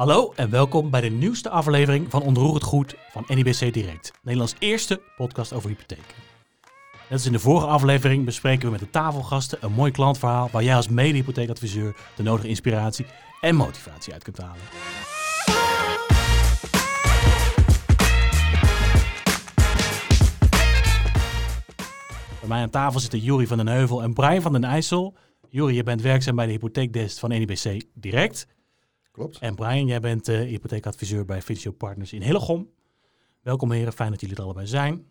Hallo 0.00 0.32
en 0.36 0.50
welkom 0.50 0.90
bij 0.90 1.00
de 1.00 1.08
nieuwste 1.08 1.50
aflevering 1.50 2.10
van 2.10 2.22
Onroerend 2.22 2.62
Goed 2.62 2.94
van 3.10 3.24
NIBC 3.26 3.72
Direct. 3.72 4.12
Nederlands 4.22 4.54
eerste 4.58 5.00
podcast 5.16 5.52
over 5.52 5.68
hypotheken. 5.68 6.14
Net 6.92 7.10
als 7.10 7.26
in 7.26 7.32
de 7.32 7.38
vorige 7.38 7.66
aflevering 7.66 8.24
bespreken 8.24 8.64
we 8.64 8.70
met 8.70 8.80
de 8.80 8.90
tafelgasten 8.90 9.58
een 9.60 9.72
mooi 9.72 9.90
klantverhaal 9.90 10.48
waar 10.52 10.62
jij 10.62 10.76
als 10.76 10.88
mede-hypotheekadviseur 10.88 11.96
de 12.16 12.22
nodige 12.22 12.48
inspiratie 12.48 13.06
en 13.40 13.54
motivatie 13.54 14.12
uit 14.12 14.22
kunt 14.22 14.38
halen. 14.38 14.62
Bij 22.40 22.48
mij 22.48 22.62
aan 22.62 22.70
tafel 22.70 23.00
zitten 23.00 23.18
Juri 23.18 23.46
van 23.46 23.56
den 23.56 23.68
Heuvel 23.68 24.02
en 24.02 24.12
Brian 24.12 24.42
van 24.42 24.52
den 24.52 24.64
IJssel. 24.64 25.14
Juri, 25.48 25.74
je 25.74 25.82
bent 25.82 26.02
werkzaam 26.02 26.36
bij 26.36 26.46
de 26.46 26.52
hypotheekdesk 26.52 27.18
van 27.18 27.28
NIBC 27.28 27.82
Direct. 27.94 28.46
Klopt. 29.10 29.38
En 29.38 29.54
Brian, 29.54 29.86
jij 29.86 30.00
bent 30.00 30.28
uh, 30.28 30.40
hypotheekadviseur 30.40 31.24
bij 31.24 31.42
Visio 31.42 31.72
Partners 31.72 32.12
in 32.12 32.22
Hillegom. 32.22 32.68
Welkom 33.42 33.72
heren, 33.72 33.92
fijn 33.92 34.10
dat 34.10 34.20
jullie 34.20 34.36
er 34.36 34.42
allebei 34.42 34.66
zijn. 34.66 35.06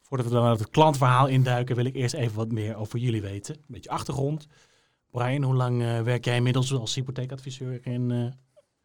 Voordat 0.00 0.26
we 0.26 0.32
dan 0.32 0.42
naar 0.42 0.52
het 0.52 0.70
klantverhaal 0.70 1.26
induiken, 1.26 1.76
wil 1.76 1.84
ik 1.84 1.94
eerst 1.94 2.14
even 2.14 2.36
wat 2.36 2.52
meer 2.52 2.76
over 2.76 2.98
jullie 2.98 3.22
weten. 3.22 3.54
Een 3.54 3.62
beetje 3.66 3.90
achtergrond. 3.90 4.46
Brian, 5.10 5.42
hoe 5.42 5.54
lang 5.54 5.82
uh, 5.82 6.00
werk 6.00 6.24
jij 6.24 6.36
inmiddels 6.36 6.74
als 6.74 6.94
hypotheekadviseur 6.94 7.86
in 7.86 8.10
uh, 8.10 8.30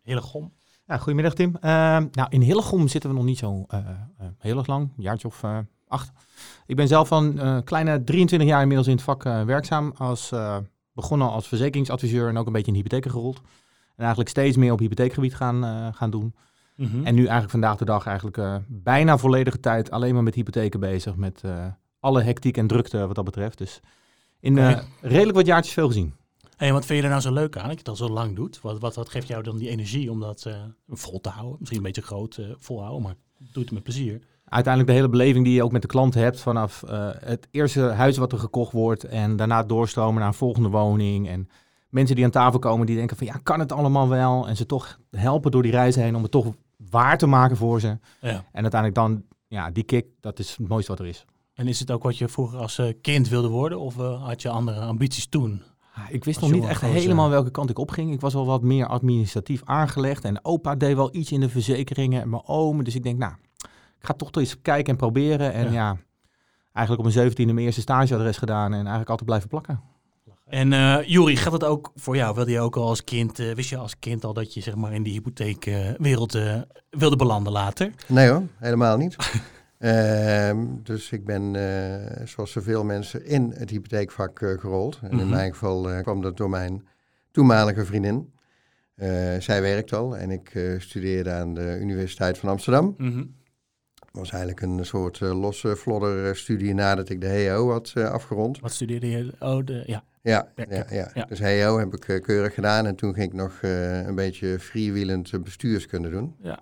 Hillegom? 0.02 0.54
Ja, 0.86 0.98
goedemiddag 0.98 1.34
Tim. 1.34 1.56
Uh, 1.56 1.62
nou, 2.12 2.28
in 2.30 2.42
Hillegom 2.42 2.88
zitten 2.88 3.10
we 3.10 3.16
nog 3.16 3.26
niet 3.26 3.38
zo 3.38 3.66
heel 4.38 4.58
erg 4.58 4.68
lang, 4.68 4.84
een 4.98 5.04
jaartje 5.04 5.28
of 5.28 5.44
acht. 5.88 6.12
Ik 6.66 6.76
ben 6.76 6.88
zelf 6.88 7.08
van 7.08 7.40
een 7.40 7.64
kleine 7.64 8.04
23 8.04 8.50
jaar 8.50 8.62
inmiddels 8.62 8.88
in 8.88 8.96
het 8.96 9.04
vak 9.04 9.24
werkzaam. 9.24 9.94
Als, 9.98 10.32
begonnen 10.94 11.30
als 11.30 11.48
verzekeringsadviseur 11.48 12.30
en 12.30 12.38
ook 12.38 12.48
een 12.48 12.54
beetje 12.54 12.72
in 12.72 12.78
hypotheken 12.78 13.12
gerold. 13.12 13.42
En 13.98 14.04
eigenlijk 14.04 14.30
steeds 14.30 14.58
meer 14.58 14.72
op 14.72 14.80
hypotheekgebied 14.80 15.36
gaan, 15.36 15.64
uh, 15.64 15.88
gaan 15.92 16.10
doen. 16.10 16.36
Mm 16.76 16.86
-hmm. 16.86 17.06
En 17.06 17.14
nu 17.14 17.22
eigenlijk 17.22 17.52
vandaag 17.52 17.78
de 17.78 17.86
dag 17.86 18.06
eigenlijk 18.06 18.38
uh, 18.38 18.56
bijna 18.68 19.18
volledige 19.18 19.60
tijd 19.60 19.92
alleen 19.92 20.14
maar 20.14 20.24
met 20.24 20.36
hypotheken 20.36 20.80
bezig. 20.80 21.16
Met 21.16 21.42
uh, 21.46 21.66
alle 22.00 22.22
hectiek 22.22 22.58
en 22.58 22.68
drukte 22.68 23.06
wat 23.06 23.16
dat 23.16 23.26
betreft. 23.26 23.58
Dus 23.58 23.80
in 24.40 24.54
okay. 24.54 24.84
redelijk 25.02 25.38
wat 25.38 25.46
jaartjes 25.46 25.74
veel 25.74 25.88
gezien. 25.88 26.14
En 26.58 26.74
wat 26.74 26.86
vind 26.86 26.98
je 27.00 27.04
er 27.04 27.10
nou 27.10 27.22
zo 27.22 27.34
leuk 27.34 27.58
aan 27.58 27.64
dat 27.64 27.72
je 27.72 27.78
het 27.78 27.88
al 27.88 27.96
zo 27.96 28.10
lang 28.10 28.36
doet? 28.36 28.62
Wat, 28.62 28.80
wat, 28.80 28.96
wat 28.96 29.10
geeft 29.10 29.28
jou 29.28 29.44
dan 29.44 29.58
die 29.58 29.70
energie 29.70 30.12
om 30.12 30.20
dat 30.20 30.50
vol 30.88 31.22
te 31.22 31.30
houden? 31.30 31.56
Misschien 31.60 31.80
een 31.80 31.86
beetje 31.86 32.02
groot 32.02 32.40
volhouden, 32.58 33.02
maar 33.02 33.16
doe 33.38 33.64
het 33.64 33.72
met 33.72 33.84
plezier. 33.84 34.22
Uiteindelijk 34.46 34.94
de 34.94 35.00
hele 35.00 35.10
beleving 35.10 35.46
die 35.46 35.54
je 35.54 35.64
ook 35.64 35.72
met 35.72 35.82
de 35.82 35.88
klant 35.88 36.14
hebt 36.14 36.40
vanaf 36.40 36.84
het 37.20 37.48
eerste 37.52 37.82
huis 37.82 38.18
wat 38.18 38.32
er 38.32 38.40
gekocht 38.40 38.72
wordt. 38.72 39.04
En 39.04 39.36
daarna 39.36 39.64
doorstromen 39.64 40.20
naar 40.20 40.28
een 40.28 40.34
volgende 40.34 40.70
woning 40.70 41.28
en 41.28 41.50
mensen 41.90 42.16
die 42.16 42.26
aan 42.26 42.32
tafel 42.32 42.60
komen 42.60 42.86
die 42.86 42.96
denken 42.96 43.18
van 43.18 43.28
ja, 43.28 43.40
kan 43.44 43.60
het 43.60 43.72
allemaal 43.72 44.08
wel? 44.08 44.48
En 44.48 44.56
ze 44.56 44.66
toch 44.66 45.00
helpen 45.12 45.52
door 45.52 45.64
die 45.64 45.72
reis 45.72 45.96
heen 45.96 46.16
om 46.16 46.22
het 46.22 46.32
toch 46.32 46.54
waar 46.90 47.18
te 47.18 47.28
maken 47.28 47.58
voor 47.58 47.80
ze. 47.80 47.98
Ja. 48.22 48.46
En 48.52 48.62
uiteindelijk 48.62 48.96
dan, 48.96 49.24
ja, 49.48 49.72
die 49.72 49.84
kick, 49.84 50.06
dat 50.20 50.40
is 50.40 50.56
het 50.58 50.68
mooiste 50.68 50.92
wat 50.92 51.00
er 51.00 51.08
is. 51.08 51.26
En 51.54 51.68
is 51.68 51.80
het 51.80 51.92
ook 51.92 52.04
wat 52.04 52.18
je 52.18 52.28
vroeger 52.28 52.60
als 52.60 52.78
uh, 52.78 52.94
kind 53.02 53.30
wilde 53.30 53.48
worden 53.48 53.80
of 53.80 53.98
uh, 53.98 54.24
had 54.24 54.42
je 54.42 54.50
andere 54.50 54.80
ambities 54.80 55.28
toen? 55.28 55.62
Ik 56.10 56.24
wist 56.24 56.42
nog 56.42 56.52
niet 56.52 56.66
echt 56.66 56.82
helemaal 56.82 57.30
welke 57.30 57.52
kant 57.52 57.70
ik 57.70 57.80
opging. 57.80 58.12
Ik 58.12 58.22
was 58.22 58.36
al 58.36 58.46
wat 58.46 58.62
meer 58.62 58.88
administratief 58.88 59.62
aangelegd. 59.66 60.24
En 60.24 60.46
opa 60.46 60.76
deed 60.76 60.96
wel 60.96 61.16
iets 61.16 61.32
in 61.32 61.40
de 61.40 61.50
verzekeringen 61.50 62.22
en 62.22 62.30
mijn 62.30 62.46
oom. 62.46 62.84
Dus 62.84 62.96
ik 62.96 63.04
denk, 63.04 63.18
nou, 63.18 63.34
ik 64.00 64.06
ga 64.06 64.14
toch 64.14 64.32
eens 64.32 64.62
kijken 64.62 64.92
en 64.92 64.98
proberen. 64.98 65.54
En 65.54 65.66
ja, 65.66 65.72
ja 65.72 65.98
eigenlijk 66.78 66.98
op 66.98 67.04
mijn 67.04 67.24
zeventiende 67.24 67.54
mijn 67.54 67.66
eerste 67.66 67.82
stageadres 67.82 68.38
gedaan. 68.38 68.72
En 68.72 68.80
eigenlijk 68.80 69.10
altijd 69.10 69.30
blijven 69.30 69.50
plakken. 69.50 69.82
En 70.48 70.72
uh, 70.72 70.98
Juri, 71.06 71.36
gaat 71.36 71.52
het 71.52 71.64
ook 71.64 71.92
voor 71.96 72.16
jou? 72.16 72.36
Wilde 72.36 72.52
je 72.52 72.60
ook 72.60 72.76
al 72.76 72.88
als 72.88 73.04
kind, 73.04 73.40
uh, 73.40 73.54
wist 73.54 73.70
je 73.70 73.78
als 73.78 74.00
kind 74.00 74.24
al 74.24 74.34
dat 74.34 74.54
je 74.54 74.62
zeg 74.62 74.76
maar 74.76 74.94
in 74.94 75.04
die 75.04 75.14
hypotheekwereld 75.14 76.36
uh, 76.36 76.62
wilde 76.90 77.16
belanden 77.16 77.54
later? 77.54 77.92
Nee 78.08 78.30
hoor, 78.30 78.44
helemaal 78.58 78.98
niet. 78.98 79.16
Ehm, 79.78 80.66
dus 80.84 81.12
ik 81.12 81.26
ben, 81.26 81.56
zoals 82.28 82.52
zoveel 82.52 82.84
mensen, 82.84 83.26
in 83.26 83.54
het 83.56 83.70
hypotheekvak 83.70 84.40
gerold. 84.40 85.00
En 85.02 85.08
mm 85.08 85.12
-hmm. 85.12 85.20
in 85.20 85.30
mijn 85.30 85.52
geval 85.52 86.02
kwam 86.02 86.22
dat 86.22 86.38
door 86.38 86.50
mijn 86.50 86.88
toenmalige 87.32 87.86
vriendin. 87.86 88.34
zij 89.40 89.62
werkt 89.62 89.94
al 89.94 90.18
en 90.18 90.32
ik 90.32 90.76
studeerde 90.78 91.32
aan 91.32 91.54
de 91.54 91.78
Universiteit 91.82 92.38
van 92.38 92.50
Amsterdam. 92.50 92.96
Mm 92.98 93.12
-hmm. 93.12 93.36
Was 94.18 94.32
eigenlijk 94.32 94.62
een 94.62 94.86
soort 94.86 95.20
losse 95.20 95.76
flodder-studie 95.76 96.74
nadat 96.74 97.10
ik 97.10 97.22
de 97.22 97.28
HEO 97.28 97.72
had 97.72 97.94
afgerond. 97.96 98.60
Wat 98.60 98.72
studeerde 98.72 99.10
je? 99.10 99.34
Oh, 99.40 99.66
de, 99.66 99.84
ja. 99.86 100.04
Ja, 100.28 100.48
ja, 100.56 100.86
ja, 100.90 101.12
ja. 101.14 101.26
dus 101.26 101.40
HEO 101.40 101.80
heb 101.80 101.94
ik 101.94 102.08
uh, 102.08 102.22
keurig 102.22 102.54
gedaan 102.54 102.86
en 102.86 102.96
toen 102.96 103.14
ging 103.14 103.28
ik 103.28 103.34
nog 103.34 103.62
uh, 103.62 104.06
een 104.06 104.16
beetje 104.16 104.60
freewheelend 104.60 105.44
bestuurskunde 105.44 106.10
doen. 106.10 106.36
Ja. 106.42 106.60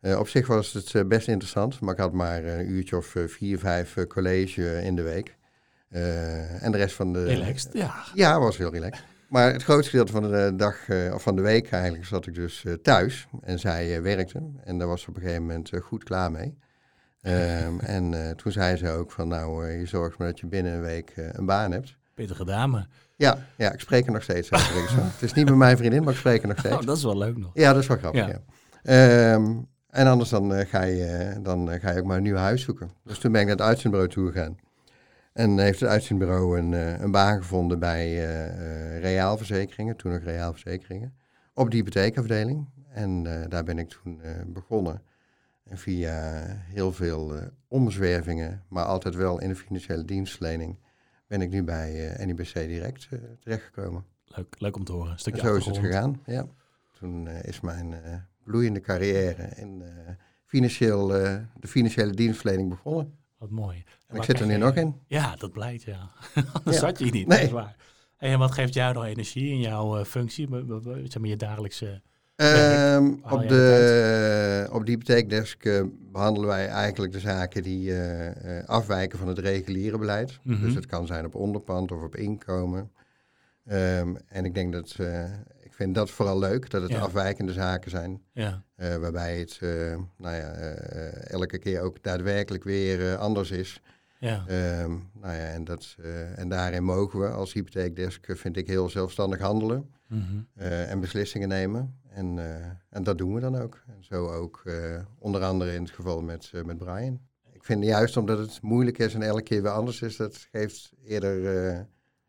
Uh, 0.00 0.18
op 0.18 0.28
zich 0.28 0.46
was 0.46 0.72
het 0.72 1.08
best 1.08 1.28
interessant, 1.28 1.80
maar 1.80 1.94
ik 1.94 2.00
had 2.00 2.12
maar 2.12 2.44
een 2.44 2.70
uurtje 2.70 2.96
of 2.96 3.16
vier, 3.26 3.58
vijf 3.58 3.96
college 4.08 4.82
in 4.82 4.96
de 4.96 5.02
week. 5.02 5.36
en 6.60 6.72
de 6.72 6.78
rest 6.78 6.94
van 6.94 7.12
de... 7.12 7.24
Relaxed, 7.24 7.72
ja. 7.72 7.94
Ja, 8.14 8.40
was 8.40 8.56
heel 8.56 8.70
relaxed. 8.70 9.04
Maar 9.28 9.52
het 9.52 9.62
grootste 9.62 9.90
gedeelte 9.90 10.12
van 10.12 10.22
de 10.22 10.52
dag, 10.56 10.76
of 11.12 11.22
van 11.22 11.36
de 11.36 11.42
week 11.42 11.70
eigenlijk, 11.70 12.04
zat 12.04 12.26
ik 12.26 12.34
dus 12.34 12.64
thuis. 12.82 13.26
En 13.42 13.58
zij 13.58 14.02
werkte. 14.02 14.42
En 14.64 14.78
daar 14.78 14.88
was 14.88 15.06
op 15.08 15.16
een 15.16 15.22
gegeven 15.22 15.42
moment 15.42 15.70
goed 15.82 16.04
klaar 16.04 16.30
mee. 16.30 16.58
Um, 17.22 17.80
en 17.96 18.36
toen 18.36 18.52
zei 18.52 18.76
ze 18.76 18.90
ook 18.90 19.10
van, 19.10 19.28
nou, 19.28 19.70
je 19.70 19.86
zorgt 19.86 20.18
maar 20.18 20.26
dat 20.28 20.40
je 20.40 20.46
binnen 20.46 20.72
een 20.72 20.80
week 20.80 21.12
een 21.16 21.46
baan 21.46 21.72
hebt. 21.72 21.96
Pittige 22.14 22.44
dame. 22.44 22.86
Ja, 23.16 23.46
ja, 23.56 23.72
ik 23.72 23.80
spreek 23.80 24.06
er 24.06 24.12
nog 24.12 24.22
steeds 24.22 24.52
over. 24.52 24.74
het 24.96 25.22
is 25.22 25.32
niet 25.32 25.44
met 25.44 25.54
mijn 25.54 25.76
vriendin, 25.76 26.02
maar 26.02 26.12
ik 26.12 26.18
spreek 26.18 26.42
er 26.42 26.48
nog 26.48 26.58
steeds. 26.64 26.74
Oh, 26.74 26.82
dat 26.82 26.96
is 26.96 27.02
wel 27.02 27.18
leuk 27.18 27.36
nog. 27.36 27.50
Ja, 27.54 27.72
dat 27.72 27.82
is 27.82 27.88
wel 27.88 27.96
grappig, 27.96 28.26
ja. 28.26 28.40
ja. 28.82 29.34
Um, 29.34 29.68
en 29.88 30.06
anders 30.06 30.30
dan, 30.30 30.52
uh, 30.52 30.60
ga 30.66 30.82
je, 30.82 31.34
dan 31.42 31.68
ga 31.80 31.90
je 31.90 31.98
ook 31.98 32.06
maar 32.06 32.16
een 32.16 32.22
nieuw 32.22 32.36
huis 32.36 32.62
zoeken. 32.62 32.90
Dus 33.04 33.18
toen 33.18 33.32
ben 33.32 33.40
ik 33.40 33.46
naar 33.46 33.56
het 33.56 33.66
uitzendbureau 33.66 34.12
toe 34.12 34.30
gegaan. 34.30 34.56
En 35.32 35.58
heeft 35.58 35.80
het 35.80 35.88
uitzendbureau 35.88 36.58
een, 36.58 36.72
een 37.02 37.10
baan 37.10 37.36
gevonden 37.36 37.78
bij 37.78 38.14
Reaalverzekeringen, 39.00 39.96
toen 39.96 40.12
nog 40.12 40.22
Reaalverzekeringen, 40.22 41.14
op 41.54 41.70
de 41.70 41.76
hypotheekafdeling. 41.76 42.68
En 42.88 43.22
daar 43.48 43.64
ben 43.64 43.78
ik 43.78 43.88
toen 43.88 44.20
begonnen. 44.46 45.02
En 45.72 45.78
via 45.78 46.42
heel 46.68 46.92
veel 46.92 47.32
omzwervingen, 47.68 48.64
maar 48.68 48.84
altijd 48.84 49.14
wel 49.14 49.40
in 49.40 49.48
de 49.48 49.56
financiële 49.56 50.04
dienstverlening 50.04 50.78
ben 51.26 51.40
ik 51.40 51.50
nu 51.50 51.62
bij 51.62 52.20
uh, 52.20 52.26
NIBC 52.26 52.54
Direct 52.54 53.08
uh, 53.10 53.20
terechtgekomen. 53.40 54.04
Leuk, 54.24 54.54
leuk 54.58 54.76
om 54.76 54.84
te 54.84 54.92
horen. 54.92 55.16
Een 55.24 55.36
zo 55.36 55.56
is 55.56 55.66
het 55.66 55.78
gegaan, 55.78 56.22
ja. 56.26 56.46
Toen 56.98 57.28
is 57.28 57.60
mijn 57.60 57.94
bloeiende 58.44 58.80
carrière 58.80 59.48
in 59.56 59.82
financieel, 60.44 61.06
de 61.06 61.68
financiële 61.68 62.12
dienstverlening 62.12 62.68
begonnen. 62.68 63.18
Wat 63.38 63.50
mooi. 63.50 63.84
En 64.06 64.16
ik 64.16 64.22
zit 64.22 64.40
er 64.40 64.46
nu 64.46 64.56
nog 64.56 64.74
in. 64.74 65.00
Ja, 65.06 65.36
dat 65.36 65.52
blijkt, 65.52 65.82
ja. 65.82 66.10
Anders 66.52 66.76
ja. 66.76 66.82
zat 66.82 66.98
je 66.98 67.10
niet, 67.10 67.26
nee. 67.26 67.50
waar. 67.50 67.76
En 68.16 68.38
wat 68.38 68.52
geeft 68.52 68.74
jou 68.74 68.94
nog 68.94 69.04
energie 69.04 69.50
in 69.50 69.60
jouw 69.60 70.04
functie, 70.04 70.48
zeg 71.04 71.18
maar 71.18 71.28
je 71.28 71.36
dagelijkse... 71.36 72.02
Um, 72.42 73.20
op, 73.30 73.48
de, 73.48 74.68
op 74.70 74.86
de 74.86 74.90
hypotheekdesk 74.90 75.64
uh, 75.64 75.82
behandelen 76.12 76.48
wij 76.48 76.68
eigenlijk 76.68 77.12
de 77.12 77.20
zaken 77.20 77.62
die 77.62 77.90
uh, 77.90 78.26
uh, 78.26 78.32
afwijken 78.66 79.18
van 79.18 79.28
het 79.28 79.38
reguliere 79.38 79.98
beleid. 79.98 80.38
Mm 80.42 80.54
-hmm. 80.54 80.64
Dus 80.64 80.74
het 80.74 80.86
kan 80.86 81.06
zijn 81.06 81.24
op 81.24 81.34
onderpand 81.34 81.92
of 81.92 82.02
op 82.02 82.16
inkomen. 82.16 82.90
Um, 83.70 84.16
en 84.28 84.44
ik 84.44 84.54
denk 84.54 84.72
dat, 84.72 84.96
ik 85.60 85.72
vind 85.72 85.94
dat 85.94 86.10
vooral 86.10 86.38
leuk, 86.38 86.70
dat 86.70 86.82
het 86.82 86.90
ja. 86.90 87.00
afwijkende 87.00 87.52
zaken 87.52 87.90
zijn. 87.90 88.22
Ja. 88.32 88.62
waarbij 88.76 89.38
het 89.38 89.58
nou 90.16 90.36
ja, 90.36 90.52
elke 91.12 91.58
keer 91.58 91.80
ook 91.80 92.02
daadwerkelijk 92.02 92.64
weer 92.64 93.16
anders 93.16 93.50
is. 93.50 93.80
Ja. 94.18 94.44
Um, 94.82 95.10
nou 95.20 95.34
ja, 95.34 95.46
en, 95.46 95.64
dat, 95.64 95.96
en 96.34 96.48
daarin 96.48 96.84
mogen 96.84 97.20
we 97.20 97.28
als 97.28 97.52
hypotheekdesk, 97.52 98.26
vind 98.28 98.56
ik, 98.56 98.66
heel 98.66 98.90
zelfstandig 98.90 99.40
handelen. 99.40 99.90
Mm 100.08 100.20
-hmm. 100.20 100.46
en 100.64 101.00
beslissingen 101.00 101.48
nemen. 101.48 102.00
En, 102.14 102.36
uh, 102.36 102.66
en 102.88 103.02
dat 103.02 103.18
doen 103.18 103.34
we 103.34 103.40
dan 103.40 103.56
ook. 103.56 103.82
En 103.86 104.04
zo 104.04 104.28
ook 104.28 104.62
uh, 104.64 105.00
onder 105.18 105.42
andere 105.44 105.74
in 105.74 105.82
het 105.82 105.90
geval 105.90 106.22
met, 106.22 106.50
uh, 106.54 106.62
met 106.62 106.78
Brian. 106.78 107.20
Ik 107.52 107.64
vind 107.64 107.84
juist 107.84 108.16
omdat 108.16 108.38
het 108.38 108.62
moeilijk 108.62 108.98
is 108.98 109.14
en 109.14 109.22
elke 109.22 109.42
keer 109.42 109.62
weer 109.62 109.70
anders 109.70 110.02
is, 110.02 110.16
dat 110.16 110.36
geeft 110.50 110.92
eerder, 111.04 111.36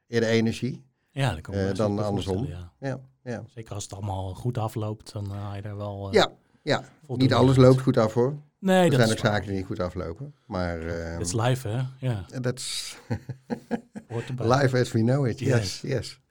eerder 0.08 0.30
energie 0.30 0.84
ja, 1.12 1.36
dat 1.36 1.76
dan 1.76 2.00
andersom. 2.00 2.46
Ja. 2.46 2.72
Ja, 2.80 3.00
ja. 3.24 3.44
Zeker 3.48 3.74
als 3.74 3.84
het 3.84 3.94
allemaal 3.94 4.34
goed 4.34 4.58
afloopt, 4.58 5.14
dan 5.14 5.32
haal 5.32 5.56
je 5.56 5.62
daar 5.62 5.78
wel. 5.78 6.14
ja, 6.14 6.32
ja. 6.62 6.84
niet 7.08 7.34
alles 7.34 7.56
loopt 7.56 7.82
goed 7.82 7.98
af 7.98 8.14
hoor. 8.14 8.36
Nee, 8.60 8.84
er 8.84 8.90
dat 8.90 9.00
zijn 9.00 9.12
ook 9.12 9.18
zaken 9.18 9.48
die 9.48 9.58
niet 9.58 9.66
goed 9.66 9.80
aflopen. 9.80 10.36
Maar. 10.46 10.80
Het 10.82 11.22
is 11.22 11.34
live, 11.34 11.68
hè? 11.68 11.82
Ja. 12.08 12.26
Dat 12.42 12.60
is. 12.60 12.98
live 14.38 14.80
as 14.80 14.92
we 14.92 15.00
know 15.00 15.28
it, 15.28 15.40
yes, 15.40 15.82
yes. 15.82 16.22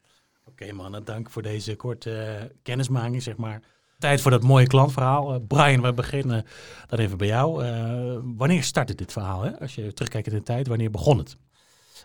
Oké 0.62 0.70
okay, 0.70 0.82
mannen, 0.82 1.04
dank 1.04 1.30
voor 1.30 1.42
deze 1.42 1.76
korte 1.76 2.10
uh, 2.10 2.48
kennismaking, 2.62 3.22
zeg 3.22 3.36
maar. 3.36 3.60
Tijd 3.98 4.20
voor 4.20 4.30
dat 4.30 4.42
mooie 4.42 4.66
klantverhaal. 4.66 5.34
Uh, 5.34 5.40
Brian, 5.48 5.82
we 5.82 5.92
beginnen 5.92 6.44
dan 6.86 6.98
even 6.98 7.18
bij 7.18 7.26
jou. 7.26 7.64
Uh, 7.64 8.18
wanneer 8.36 8.62
startte 8.62 8.94
dit 8.94 9.12
verhaal? 9.12 9.42
Hè? 9.42 9.60
Als 9.60 9.74
je 9.74 9.92
terugkijkt 9.92 10.26
in 10.26 10.34
de 10.34 10.42
tijd, 10.42 10.66
wanneer 10.66 10.90
begon 10.90 11.18
het? 11.18 11.36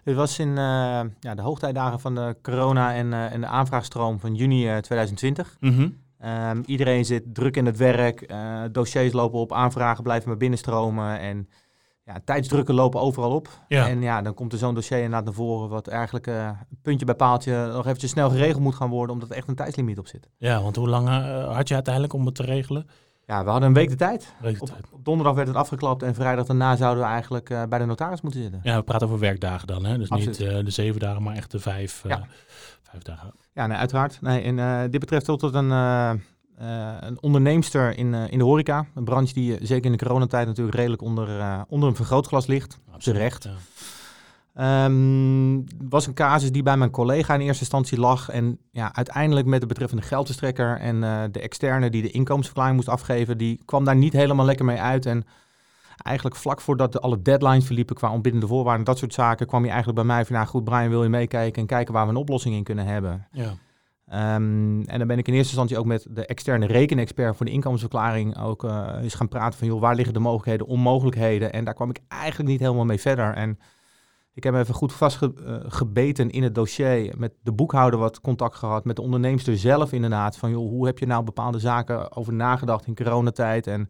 Het 0.04 0.16
was 0.16 0.40
in 0.40 0.56
ja, 0.56 1.36
de 1.36 1.42
hoogtijdagen 1.42 2.00
van 2.00 2.16
de 2.16 2.36
corona 2.42 2.96
en, 2.96 3.14
en 3.14 3.42
de 3.42 3.48
aanvraagstroom 3.48 4.20
van 4.20 4.36
juni 4.36 4.82
2020. 4.82 5.58
Mm 5.60 5.74
-hmm. 5.74 5.98
Ehm, 6.20 6.62
iedereen 6.66 7.06
zit 7.06 7.36
druk 7.36 7.58
in 7.58 7.66
het 7.66 7.78
werk, 7.78 8.34
dossiers 8.72 9.14
lopen 9.14 9.40
op, 9.40 9.54
aanvragen 9.54 10.04
blijven 10.04 10.30
maar 10.30 10.38
binnenstromen 10.38 11.20
en 11.20 11.50
ja, 12.08 12.22
tijdsdrukken 12.26 12.76
lopen 12.76 13.02
overal 13.02 13.32
op. 13.32 13.50
Ja. 13.68 13.88
En 13.88 14.02
ja, 14.02 14.22
dan 14.22 14.34
komt 14.34 14.54
er 14.54 14.60
zo'n 14.60 14.74
dossier 14.74 14.98
inderdaad 14.98 15.26
naar 15.26 15.34
voren 15.34 15.70
wat 15.70 15.88
eigenlijk 15.88 16.28
uh, 16.28 16.50
puntje 16.82 17.06
bij 17.06 17.16
paaltje 17.16 17.72
nog 17.74 17.86
eventjes 17.86 18.12
snel 18.12 18.30
geregeld 18.30 18.62
moet 18.62 18.76
gaan 18.76 18.90
worden, 18.90 19.14
omdat 19.14 19.30
er 19.30 19.36
echt 19.36 19.48
een 19.48 19.56
tijdslimiet 19.56 20.00
op 20.00 20.08
zit. 20.08 20.30
Ja, 20.38 20.62
want 20.62 20.76
hoe 20.76 20.88
lang 20.90 21.08
had 21.54 21.68
je 21.68 21.74
uiteindelijk 21.74 22.14
om 22.14 22.26
het 22.26 22.36
te 22.36 22.44
regelen? 22.44 22.88
Ja, 23.26 23.44
we 23.44 23.50
hadden 23.50 23.68
een 23.68 23.76
week 23.76 23.90
de 23.90 23.96
tijd. 23.96 24.34
op, 24.60 24.70
donderdag 25.04 25.36
werd 25.36 25.48
het 25.48 25.58
afgeklapt 25.58 26.04
en 26.04 26.16
vrijdag 26.16 26.46
daarna 26.46 26.76
zouden 26.76 27.04
we 27.04 27.10
eigenlijk 27.10 27.50
uh, 27.50 27.64
bij 27.70 27.80
de 27.80 27.86
notaris 27.86 28.22
moeten 28.22 28.42
zitten. 28.42 28.60
Ja, 28.64 28.76
we 28.76 28.84
praten 28.84 29.08
over 29.08 29.20
werkdagen 29.20 29.68
dan, 29.68 29.86
hè? 29.86 29.98
Dus 29.98 30.10
niet 30.10 30.38
de 30.38 30.72
zeven 30.72 31.00
dagen, 31.00 31.24
maar 31.24 31.36
echt 31.36 31.52
de 31.52 31.60
vijf, 31.60 32.04
ja. 32.08 32.28
vijf 32.82 33.04
dagen. 33.04 33.34
Ja, 33.54 33.68
nee, 33.68 33.78
uiteraard. 33.78 34.22
Nee, 34.22 34.42
en 34.42 34.92
dit 34.92 35.00
betreft 35.00 35.26
tot 35.26 35.54
een, 35.54 35.70
een 37.00 37.22
onderneemster 37.22 37.98
in, 37.98 38.14
in 38.14 38.38
de 38.38 38.44
horeca. 38.44 38.86
Een 38.96 39.04
branche 39.04 39.34
die 39.34 39.58
zeker 39.62 39.86
in 39.86 39.98
de 39.98 40.04
coronatijd 40.06 40.48
natuurlijk 40.48 40.78
redelijk 40.78 41.02
onder, 41.02 41.30
onder 41.70 41.90
een 41.90 41.96
vergrootglas 41.96 42.46
ligt. 42.46 42.80
Absoluut, 42.92 43.18
Terecht. 43.18 43.44
Ja. 43.44 44.86
Um, 44.86 45.64
was 45.90 46.08
een 46.08 46.14
casus 46.14 46.52
die 46.52 46.64
bij 46.64 46.78
mijn 46.78 46.92
collega 46.92 47.34
in 47.34 47.40
eerste 47.40 47.62
instantie 47.62 48.00
lag. 48.00 48.30
En 48.30 48.58
ja, 48.72 48.96
uiteindelijk 48.96 49.48
met 49.48 49.62
de 49.62 49.68
betreffende 49.68 50.04
geldverstrekker 50.04 50.78
en 50.78 51.02
de 51.32 51.40
externe 51.40 51.90
die 51.90 52.02
de 52.02 52.12
inkomensverklaring 52.12 52.76
moest 52.76 52.90
afgeven, 52.90 53.38
die 53.38 53.62
kwam 53.66 53.84
daar 53.84 53.96
niet 53.96 54.14
helemaal 54.14 54.46
lekker 54.46 54.66
mee 54.66 54.80
uit. 54.80 55.06
En 55.06 55.26
eigenlijk 55.98 56.36
vlak 56.36 56.62
voordat 56.62 56.92
de 56.92 57.00
alle 57.00 57.22
deadlines 57.22 57.66
verliepen 57.66 57.96
qua 57.96 58.12
ontbindende 58.12 58.48
voorwaarden, 58.48 58.86
dat 58.86 58.98
soort 58.98 59.14
zaken, 59.14 59.48
kwam 59.48 59.64
je 59.64 59.70
eigenlijk 59.70 59.98
bij 59.98 60.08
mij 60.08 60.26
van, 60.26 60.36
nou 60.36 60.48
goed 60.48 60.64
Brian, 60.64 60.90
wil 60.90 61.04
je 61.04 61.10
meekijken 61.10 61.62
en 61.62 61.68
kijken 61.68 61.94
waar 61.94 62.04
we 62.04 62.12
een 62.12 62.18
oplossing 62.18 62.56
in 62.56 62.64
kunnen 62.64 62.86
hebben. 62.86 63.28
Ja. 63.32 63.54
Um, 64.14 64.86
en 64.86 64.98
dan 64.98 65.08
ben 65.08 65.18
ik 65.18 65.28
in 65.28 65.34
eerste 65.34 65.50
instantie 65.50 65.78
ook 65.78 65.86
met 65.86 66.08
de 66.10 66.26
externe 66.26 66.66
rekenexpert 66.66 67.36
voor 67.36 67.46
de 67.46 67.52
inkomensverklaring 67.52 68.40
ook 68.40 68.64
uh, 68.64 68.90
eens 69.02 69.16
gaan 69.16 69.28
praten 69.28 69.60
van, 69.60 69.68
joh, 69.68 69.80
waar 69.80 69.96
liggen 69.96 70.14
de 70.14 70.20
mogelijkheden, 70.20 70.68
onmogelijkheden? 70.68 71.54
En 71.54 71.64
daar 71.64 71.74
kwam 71.74 71.90
ik 71.90 72.00
eigenlijk 72.08 72.50
niet 72.50 72.60
helemaal 72.60 72.86
mee 72.86 73.00
verder. 73.00 73.34
En 73.34 73.60
ik 74.34 74.44
heb 74.44 74.56
even 74.56 74.74
goed 74.74 74.94
vastgebeten 74.94 76.30
in 76.30 76.44
het 76.44 76.56
dossier. 76.56 77.14
Met 77.18 77.34
de 77.44 77.52
boekhouder 77.52 78.00
wat 78.00 78.22
contact 78.22 78.56
gehad. 78.56 78.86
Met 78.86 78.96
de 78.96 79.02
onderneemster 79.02 79.58
zelf 79.58 79.92
inderdaad. 79.92 80.38
Van 80.38 80.50
joh, 80.50 80.70
hoe 80.70 80.86
heb 80.86 81.00
je 81.00 81.06
nou 81.06 81.24
bepaalde 81.24 81.60
zaken 81.60 82.16
over 82.16 82.34
nagedacht 82.34 82.88
in 82.88 82.96
coronatijd? 82.96 83.68
En 83.68 83.90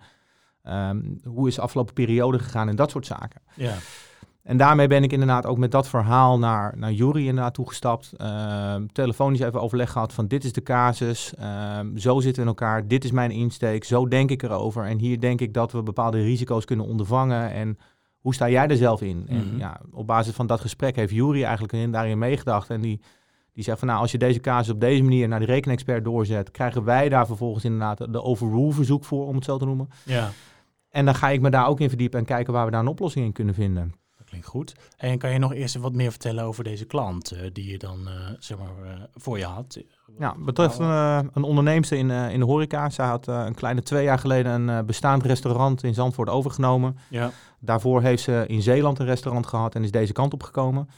um, 0.63 1.19
hoe 1.23 1.47
is 1.47 1.55
de 1.55 1.61
afgelopen 1.61 1.93
periode 1.93 2.39
gegaan 2.39 2.69
en 2.69 2.75
dat 2.75 2.91
soort 2.91 3.05
zaken. 3.05 3.41
Ja. 3.53 3.75
En 4.47 4.57
daarmee 4.57 4.87
ben 4.87 5.03
ik 5.03 5.11
inderdaad 5.11 5.45
ook 5.45 5.57
met 5.57 5.71
dat 5.71 5.87
verhaal 5.87 6.39
naar, 6.39 6.73
naar 6.77 6.91
Jury 6.91 7.27
inderdaad 7.27 7.53
toegestapt. 7.53 8.11
Uh, 8.21 8.75
telefonisch 8.91 9.39
even 9.39 9.61
overleg 9.61 9.91
gehad 9.91 10.13
van 10.13 10.27
dit 10.27 10.43
is 10.43 10.53
de 10.53 10.63
casus. 10.63 11.33
Uh, 11.39 11.79
zo 11.95 12.19
zitten 12.19 12.43
we 12.43 12.49
in 12.49 12.55
elkaar. 12.55 12.87
Dit 12.87 13.03
is 13.03 13.11
mijn 13.11 13.31
insteek. 13.31 13.83
Zo 13.83 14.07
denk 14.07 14.29
ik 14.29 14.43
erover. 14.43 14.85
En 14.85 14.97
hier 14.97 15.19
denk 15.19 15.41
ik 15.41 15.53
dat 15.53 15.71
we 15.71 15.83
bepaalde 15.83 16.21
risico's 16.21 16.65
kunnen 16.65 16.85
ondervangen. 16.85 17.51
En 17.51 17.77
hoe 18.19 18.33
sta 18.33 18.49
jij 18.49 18.67
er 18.67 18.77
zelf 18.77 19.01
in? 19.01 19.25
En 19.27 19.47
mhm. 19.47 19.57
ja, 19.57 19.81
op 19.91 20.07
basis 20.07 20.33
van 20.33 20.47
dat 20.47 20.61
gesprek 20.61 20.95
heeft 20.95 21.13
Jury 21.13 21.43
eigenlijk 21.43 21.73
in, 21.73 21.91
daarin 21.91 22.17
meegedacht. 22.17 22.69
En 22.69 22.81
die, 22.81 23.01
die 23.53 23.63
zegt 23.63 23.79
van 23.79 23.87
nou, 23.87 23.99
als 24.01 24.11
je 24.11 24.17
deze 24.17 24.39
casus 24.39 24.73
op 24.73 24.79
deze 24.79 25.03
manier 25.03 25.27
naar 25.27 25.39
de 25.39 25.45
rekenexpert 25.45 26.03
doorzet, 26.03 26.51
krijgen 26.51 26.83
wij 26.83 27.09
daar 27.09 27.25
vervolgens 27.25 27.65
inderdaad 27.65 28.13
de 28.13 28.23
overrule 28.23 28.73
verzoek 28.73 29.03
voor, 29.03 29.27
om 29.27 29.35
het 29.35 29.45
zo 29.45 29.57
te 29.57 29.65
noemen. 29.65 29.89
Ja. 30.05 30.29
En 30.89 31.05
dan 31.05 31.15
ga 31.15 31.29
ik 31.29 31.41
me 31.41 31.49
daar 31.49 31.67
ook 31.67 31.79
in 31.79 31.89
verdiepen 31.89 32.19
en 32.19 32.25
kijken 32.25 32.53
waar 32.53 32.65
we 32.65 32.71
daar 32.71 32.81
een 32.81 32.87
oplossing 32.87 33.25
in 33.25 33.31
kunnen 33.31 33.53
vinden 33.53 34.05
klinkt 34.27 34.47
goed. 34.47 34.75
En 34.97 35.17
kan 35.17 35.31
je 35.31 35.39
nog 35.39 35.53
eerst 35.53 35.75
wat 35.75 35.93
meer 35.93 36.09
vertellen 36.09 36.43
over 36.43 36.63
deze 36.63 36.85
klant 36.85 37.33
uh, 37.33 37.39
die 37.53 37.71
je 37.71 37.77
dan 37.77 37.99
uh, 38.07 38.13
zeg 38.39 38.57
maar, 38.57 38.67
uh, 38.83 39.03
voor 39.13 39.37
je 39.37 39.45
had? 39.45 39.83
Ja, 40.19 40.35
betreft 40.39 40.79
een, 40.79 41.29
een 41.33 41.43
onderneemster 41.43 41.97
in, 41.97 42.09
in 42.09 42.39
de 42.39 42.45
horeca. 42.45 42.89
Zij 42.89 43.05
had 43.05 43.27
een 43.27 43.55
kleine 43.55 43.81
twee 43.81 44.03
jaar 44.03 44.19
geleden 44.19 44.67
een 44.67 44.85
bestaand 44.85 45.23
restaurant 45.23 45.83
in 45.83 45.93
Zandvoort 45.93 46.29
overgenomen. 46.29 46.97
Ja. 47.09 47.31
Daarvoor 47.59 48.01
heeft 48.01 48.23
ze 48.23 48.43
in 48.47 48.61
Zeeland 48.61 48.99
een 48.99 49.05
restaurant 49.05 49.47
gehad 49.47 49.75
en 49.75 49.83
is 49.83 49.91
deze 49.91 50.13
kant 50.13 50.33
op 50.33 50.43
gekomen. 50.43 50.89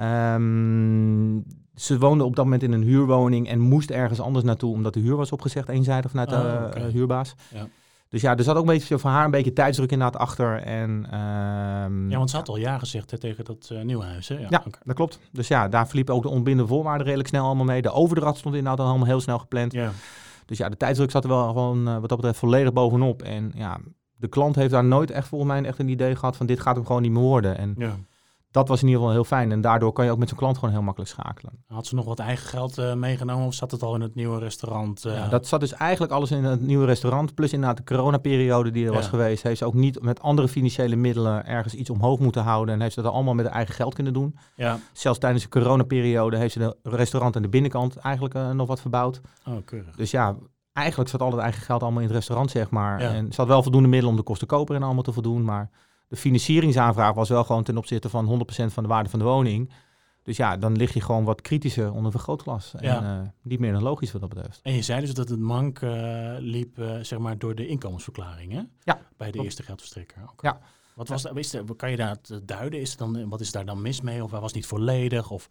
Um, 0.00 1.44
ze 1.74 1.98
woonde 1.98 2.24
op 2.24 2.36
dat 2.36 2.44
moment 2.44 2.62
in 2.62 2.72
een 2.72 2.82
huurwoning 2.82 3.48
en 3.48 3.60
moest 3.60 3.90
ergens 3.90 4.20
anders 4.20 4.44
naartoe 4.44 4.72
omdat 4.72 4.94
de 4.94 5.00
huur 5.00 5.16
was 5.16 5.32
opgezegd 5.32 5.68
eenzijdig 5.68 6.10
vanuit 6.10 6.30
de 6.30 6.80
oh, 6.80 6.86
huurbaas. 6.92 7.34
Ja. 7.52 7.66
Dus 8.14 8.22
ja, 8.22 8.36
er 8.36 8.44
zat 8.44 8.56
ook 8.56 8.62
een 8.62 8.74
beetje 8.74 8.98
voor 8.98 9.10
haar 9.10 9.24
een 9.24 9.30
beetje 9.30 9.52
tijdsdruk 9.52 9.92
inderdaad 9.92 10.20
achter. 10.20 10.62
En, 10.62 10.90
um, 10.90 12.10
ja, 12.10 12.16
want 12.16 12.30
ze 12.30 12.36
had 12.36 12.48
al 12.48 12.56
ja 12.56 12.78
gezegd 12.78 13.10
hè, 13.10 13.18
tegen 13.18 13.44
dat 13.44 13.68
uh, 13.72 13.82
nieuwe 13.82 14.04
huis. 14.04 14.28
Hè? 14.28 14.34
Ja, 14.34 14.46
ja 14.50 14.62
dat 14.84 14.96
klopt. 14.96 15.18
Dus 15.32 15.48
ja, 15.48 15.68
daar 15.68 15.86
verliepen 15.86 16.14
ook 16.14 16.22
de 16.22 16.28
ontbindende 16.28 16.70
voorwaarden 16.70 17.04
redelijk 17.04 17.28
snel 17.28 17.44
allemaal 17.44 17.64
mee. 17.64 17.82
De 17.82 17.92
overdracht 17.92 18.38
stond 18.38 18.54
inderdaad 18.54 18.80
al 18.80 18.86
allemaal 18.86 19.06
heel 19.06 19.20
snel 19.20 19.38
gepland. 19.38 19.72
Ja. 19.72 19.90
Dus 20.46 20.58
ja, 20.58 20.68
de 20.68 20.76
tijdsdruk 20.76 21.10
zat 21.10 21.24
er 21.24 21.30
wel 21.30 21.46
gewoon 21.46 21.88
uh, 21.88 21.98
wat 21.98 22.08
dat 22.08 22.18
betreft 22.18 22.38
volledig 22.38 22.72
bovenop. 22.72 23.22
En 23.22 23.52
ja, 23.54 23.78
de 24.16 24.28
klant 24.28 24.56
heeft 24.56 24.70
daar 24.70 24.84
nooit 24.84 25.10
echt 25.10 25.28
volgens 25.28 25.50
mij 25.50 25.62
echt 25.62 25.78
een 25.78 25.88
idee 25.88 26.16
gehad 26.16 26.36
van 26.36 26.46
dit 26.46 26.60
gaat 26.60 26.76
hem 26.76 26.86
gewoon 26.86 27.02
niet 27.02 27.12
meer 27.12 27.22
worden. 27.22 27.58
En 27.58 27.74
ja 27.78 27.96
dat 28.54 28.68
was 28.68 28.80
in 28.80 28.86
ieder 28.86 29.00
geval 29.00 29.14
heel 29.14 29.24
fijn. 29.24 29.52
En 29.52 29.60
daardoor 29.60 29.92
kan 29.92 30.04
je 30.04 30.10
ook 30.10 30.18
met 30.18 30.28
zo'n 30.28 30.38
klant 30.38 30.58
gewoon 30.58 30.74
heel 30.74 30.82
makkelijk 30.82 31.10
schakelen. 31.10 31.64
Had 31.66 31.86
ze 31.86 31.94
nog 31.94 32.04
wat 32.04 32.18
eigen 32.18 32.48
geld 32.48 32.78
uh, 32.78 32.94
meegenomen 32.94 33.46
of 33.46 33.54
zat 33.54 33.70
het 33.70 33.82
al 33.82 33.94
in 33.94 34.00
het 34.00 34.14
nieuwe 34.14 34.38
restaurant? 34.38 35.06
Uh... 35.06 35.14
Ja, 35.14 35.28
dat 35.28 35.46
zat 35.46 35.60
dus 35.60 35.72
eigenlijk 35.72 36.12
alles 36.12 36.30
in 36.30 36.44
het 36.44 36.60
nieuwe 36.60 36.86
restaurant. 36.86 37.34
Plus 37.34 37.52
inderdaad 37.52 37.76
de 37.76 37.84
coronaperiode 37.84 38.70
die 38.70 38.86
er 38.86 38.92
was 38.92 39.06
geweest. 39.06 39.42
Heeft 39.42 39.58
ze 39.58 39.64
ook 39.64 39.74
niet 39.74 40.02
met 40.02 40.20
andere 40.20 40.48
financiële 40.48 40.96
middelen 40.96 41.46
ergens 41.46 41.74
iets 41.74 41.90
omhoog 41.90 42.18
moeten 42.18 42.42
houden. 42.42 42.74
En 42.74 42.80
heeft 42.80 42.94
ze 42.94 43.02
dat 43.02 43.12
allemaal 43.12 43.34
met 43.34 43.46
haar 43.46 43.54
eigen 43.54 43.74
geld 43.74 43.94
kunnen 43.94 44.12
doen. 44.12 44.36
Ja. 44.56 44.78
Zelfs 44.92 45.18
tijdens 45.18 45.42
de 45.42 45.48
coronaperiode 45.48 46.36
heeft 46.36 46.52
ze 46.52 46.58
de 46.58 46.76
restaurant 46.82 47.36
aan 47.36 47.42
de 47.42 47.48
binnenkant 47.48 47.96
eigenlijk 47.96 48.34
uh, 48.34 48.50
nog 48.50 48.68
wat 48.68 48.80
verbouwd. 48.80 49.20
Oh, 49.48 49.54
keurig. 49.64 49.96
Dus 49.96 50.10
ja, 50.10 50.36
eigenlijk 50.72 51.10
zat 51.10 51.20
al 51.20 51.30
het 51.30 51.40
eigen 51.40 51.62
geld 51.62 51.82
allemaal 51.82 52.00
in 52.00 52.06
het 52.06 52.16
restaurant, 52.16 52.50
zeg 52.50 52.70
maar. 52.70 53.00
En 53.00 53.32
ze 53.32 53.40
had 53.40 53.48
wel 53.48 53.62
voldoende 53.62 53.88
middelen 53.88 54.14
om 54.14 54.20
de 54.20 54.26
kosten 54.26 54.46
koper 54.46 54.74
en 54.74 54.82
allemaal 54.82 55.02
te 55.02 55.12
voldoen. 55.12 55.44
Maar 55.44 55.70
de 56.08 56.16
financieringsaanvraag 56.16 57.14
was 57.14 57.28
wel 57.28 57.44
gewoon 57.44 57.62
ten 57.62 57.76
opzichte 57.76 58.08
van 58.08 58.46
100% 58.62 58.64
van 58.66 58.82
de 58.82 58.88
waarde 58.88 59.08
van 59.08 59.18
de 59.18 59.24
woning. 59.24 59.72
Dus 60.22 60.36
ja, 60.36 60.56
dan 60.56 60.76
lig 60.76 60.94
je 60.94 61.00
gewoon 61.00 61.24
wat 61.24 61.40
kritischer 61.40 61.92
onder 61.92 62.10
vergrootglas. 62.10 62.74
En 62.74 63.02
uh, 63.02 63.20
niet 63.42 63.58
meer 63.58 63.72
dan 63.72 63.82
logisch 63.82 64.12
wat 64.12 64.20
dat 64.20 64.30
betreft. 64.30 64.60
En 64.62 64.72
je 64.72 64.82
zei 64.82 65.00
dus 65.00 65.14
dat 65.14 65.28
het 65.28 65.38
mank 65.38 65.80
uh, 65.80 66.34
liep, 66.38 66.78
uh, 66.78 66.98
zeg 67.02 67.18
maar, 67.18 67.38
door 67.38 67.54
de 67.54 67.66
inkomensverklaring, 67.66 68.52
hè? 68.52 68.62
Ja. 68.82 69.00
Bij 69.16 69.30
de 69.30 69.42
eerste 69.42 69.62
geldverstrekker. 69.62 70.22
Okay. 70.22 70.50
Ja. 70.50 70.60
Wat 70.94 71.08
was, 71.08 71.30
wist, 71.32 71.60
kan 71.76 71.90
je 71.90 71.96
daar 71.96 72.16
duiden? 72.42 72.80
Is 72.80 72.96
dan, 72.96 73.28
wat 73.28 73.40
is 73.40 73.52
daar 73.52 73.64
dan 73.64 73.82
mis 73.82 74.00
mee? 74.00 74.24
Of 74.24 74.30
was 74.30 74.42
het 74.42 74.54
niet 74.54 74.66
volledig? 74.66 75.30
Of 75.30 75.48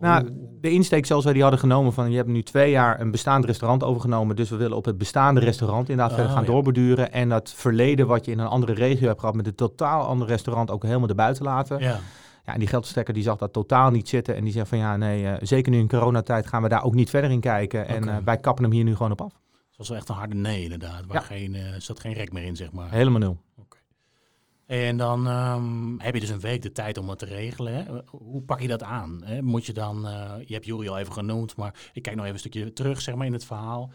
nou, 0.00 0.28
de 0.60 0.70
insteek 0.70 1.06
zoals 1.06 1.24
wij 1.24 1.32
die 1.32 1.42
hadden 1.42 1.60
genomen 1.60 1.92
van 1.92 2.10
je 2.10 2.16
hebt 2.16 2.28
nu 2.28 2.42
twee 2.42 2.70
jaar 2.70 3.00
een 3.00 3.10
bestaand 3.10 3.44
restaurant 3.44 3.82
overgenomen, 3.84 4.36
dus 4.36 4.50
we 4.50 4.56
willen 4.56 4.76
op 4.76 4.84
het 4.84 4.98
bestaande 4.98 5.40
restaurant 5.40 5.88
inderdaad 5.88 6.14
verder 6.14 6.30
oh, 6.30 6.36
gaan 6.36 6.46
ja. 6.46 6.50
doorborduren 6.52 7.12
en 7.12 7.28
dat 7.28 7.52
verleden 7.56 8.06
wat 8.06 8.24
je 8.24 8.30
in 8.30 8.38
een 8.38 8.46
andere 8.46 8.72
regio 8.72 9.06
hebt 9.06 9.20
gehad 9.20 9.34
met 9.34 9.46
een 9.46 9.54
totaal 9.54 10.02
ander 10.02 10.26
restaurant 10.26 10.70
ook 10.70 10.82
helemaal 10.82 11.08
erbuiten 11.08 11.44
laten. 11.44 11.78
Ja. 11.78 12.00
Ja, 12.46 12.52
en 12.52 12.58
die 12.58 12.68
geldverstrekker 12.68 13.14
die 13.14 13.22
zag 13.22 13.36
dat 13.36 13.52
totaal 13.52 13.90
niet 13.90 14.08
zitten 14.08 14.36
en 14.36 14.44
die 14.44 14.52
zei 14.52 14.66
van 14.66 14.78
ja, 14.78 14.96
nee, 14.96 15.22
uh, 15.22 15.34
zeker 15.40 15.72
nu 15.72 15.78
in 15.78 15.88
coronatijd 15.88 16.46
gaan 16.46 16.62
we 16.62 16.68
daar 16.68 16.84
ook 16.84 16.94
niet 16.94 17.10
verder 17.10 17.30
in 17.30 17.40
kijken 17.40 17.88
en 17.88 18.08
uh, 18.08 18.16
wij 18.24 18.36
kappen 18.36 18.64
hem 18.64 18.72
hier 18.72 18.84
nu 18.84 18.96
gewoon 18.96 19.12
op 19.12 19.20
af. 19.20 19.32
Dat 19.32 19.76
was 19.76 19.88
wel 19.88 19.98
echt 19.98 20.08
een 20.08 20.14
harde 20.14 20.34
nee 20.34 20.62
inderdaad, 20.62 21.06
waar 21.06 21.16
ja. 21.16 21.20
geen, 21.20 21.54
uh, 21.54 21.62
zat 21.78 22.00
geen 22.00 22.12
rek 22.12 22.32
meer 22.32 22.44
in 22.44 22.56
zeg 22.56 22.72
maar. 22.72 22.90
Helemaal 22.90 23.20
nul. 23.20 23.38
En 24.72 24.96
dan 24.96 25.26
um, 25.26 26.00
heb 26.00 26.14
je 26.14 26.20
dus 26.20 26.28
een 26.28 26.40
week 26.40 26.62
de 26.62 26.72
tijd 26.72 26.98
om 26.98 27.08
het 27.08 27.18
te 27.18 27.24
regelen. 27.24 27.74
Hè? 27.74 27.84
Hoe 28.06 28.42
pak 28.42 28.60
je 28.60 28.68
dat 28.68 28.82
aan? 28.82 29.22
Hè? 29.24 29.42
Moet 29.42 29.66
je 29.66 29.72
dan, 29.72 30.06
uh, 30.06 30.32
je 30.44 30.54
hebt 30.54 30.66
Jury 30.66 30.88
al 30.88 30.98
even 30.98 31.12
genoemd, 31.12 31.56
maar 31.56 31.90
ik 31.92 32.02
kijk 32.02 32.16
nog 32.16 32.24
even 32.24 32.34
een 32.34 32.40
stukje 32.40 32.72
terug 32.72 33.00
zeg 33.00 33.14
maar, 33.14 33.26
in 33.26 33.32
het 33.32 33.44
verhaal. 33.44 33.92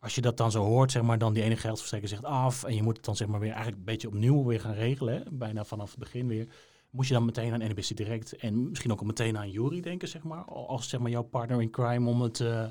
Als 0.00 0.14
je 0.14 0.20
dat 0.20 0.36
dan 0.36 0.50
zo 0.50 0.64
hoort, 0.64 0.92
zeg 0.92 1.02
maar, 1.02 1.18
dan 1.18 1.32
die 1.32 1.42
ene 1.42 1.56
geldverstrekker 1.56 2.08
zegt 2.08 2.24
af 2.24 2.64
en 2.64 2.74
je 2.74 2.82
moet 2.82 2.96
het 2.96 3.04
dan 3.04 3.16
zeg 3.16 3.28
maar 3.28 3.40
weer 3.40 3.48
eigenlijk 3.48 3.78
een 3.78 3.84
beetje 3.84 4.08
opnieuw 4.08 4.44
weer 4.44 4.60
gaan 4.60 4.74
regelen, 4.74 5.24
bijna 5.30 5.64
vanaf 5.64 5.90
het 5.90 5.98
begin 5.98 6.28
weer. 6.28 6.48
Moet 6.94 7.06
je 7.06 7.14
dan 7.14 7.24
meteen 7.24 7.52
aan 7.52 7.70
NBC 7.70 7.96
Direct 7.96 8.36
en 8.36 8.68
misschien 8.68 8.92
ook 8.92 9.04
meteen 9.04 9.38
aan 9.38 9.50
Jury 9.50 9.80
denken, 9.80 10.08
zeg 10.08 10.22
maar, 10.22 10.44
als 10.44 10.88
zeg 10.88 11.00
maar 11.00 11.10
jouw 11.10 11.22
partner 11.22 11.62
in 11.62 11.70
crime 11.70 12.08
om 12.08 12.20
het... 12.20 12.40
Uh... 12.40 12.64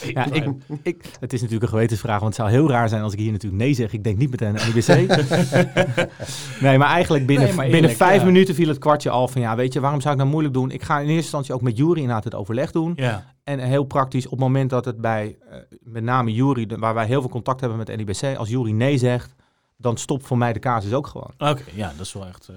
ja, 0.14 0.32
ik, 0.32 0.44
ik, 0.82 1.16
het 1.20 1.32
is 1.32 1.40
natuurlijk 1.40 1.62
een 1.62 1.76
gewetensvraag, 1.76 2.20
want 2.20 2.36
het 2.36 2.46
zou 2.46 2.50
heel 2.56 2.70
raar 2.70 2.88
zijn 2.88 3.02
als 3.02 3.12
ik 3.12 3.18
hier 3.18 3.32
natuurlijk 3.32 3.62
nee 3.62 3.74
zeg. 3.74 3.92
Ik 3.92 4.04
denk 4.04 4.18
niet 4.18 4.30
meteen 4.30 4.58
aan 4.58 4.68
NBC. 4.68 4.86
nee, 6.64 6.78
maar 6.78 6.88
eigenlijk 6.88 7.26
binnen, 7.26 7.46
nee, 7.46 7.56
maar 7.56 7.68
binnen 7.68 7.90
vijf 7.90 8.24
minuten 8.24 8.54
viel 8.54 8.68
het 8.68 8.78
kwartje 8.78 9.10
al 9.10 9.28
van, 9.28 9.40
ja, 9.40 9.56
weet 9.56 9.72
je, 9.72 9.80
waarom 9.80 10.00
zou 10.00 10.12
ik 10.12 10.20
nou 10.20 10.30
moeilijk 10.30 10.54
doen? 10.54 10.70
Ik 10.70 10.82
ga 10.82 10.94
in 10.94 11.06
eerste 11.06 11.16
instantie 11.16 11.54
ook 11.54 11.62
met 11.62 11.76
Jury 11.76 12.00
inderdaad 12.00 12.24
het 12.24 12.34
overleg 12.34 12.70
doen. 12.70 12.92
Ja. 12.96 13.34
En 13.44 13.58
heel 13.58 13.84
praktisch, 13.84 14.24
op 14.24 14.30
het 14.30 14.40
moment 14.40 14.70
dat 14.70 14.84
het 14.84 15.00
bij, 15.00 15.36
uh, 15.50 15.56
met 15.80 16.02
name 16.02 16.32
Jury, 16.32 16.66
waar 16.78 16.94
wij 16.94 17.06
heel 17.06 17.20
veel 17.20 17.30
contact 17.30 17.60
hebben 17.60 17.78
met 17.78 17.88
NBC, 17.88 18.36
als 18.36 18.48
Jury 18.48 18.72
nee 18.72 18.98
zegt, 18.98 19.34
dan 19.76 19.96
stopt 19.96 20.26
voor 20.26 20.38
mij 20.38 20.52
de 20.52 20.58
casus 20.58 20.92
ook 20.92 21.06
gewoon. 21.06 21.30
Oké, 21.38 21.62
ja, 21.74 21.92
dat 21.96 22.06
is 22.06 22.12
wel 22.12 22.26
echt... 22.26 22.48
Uh... 22.50 22.56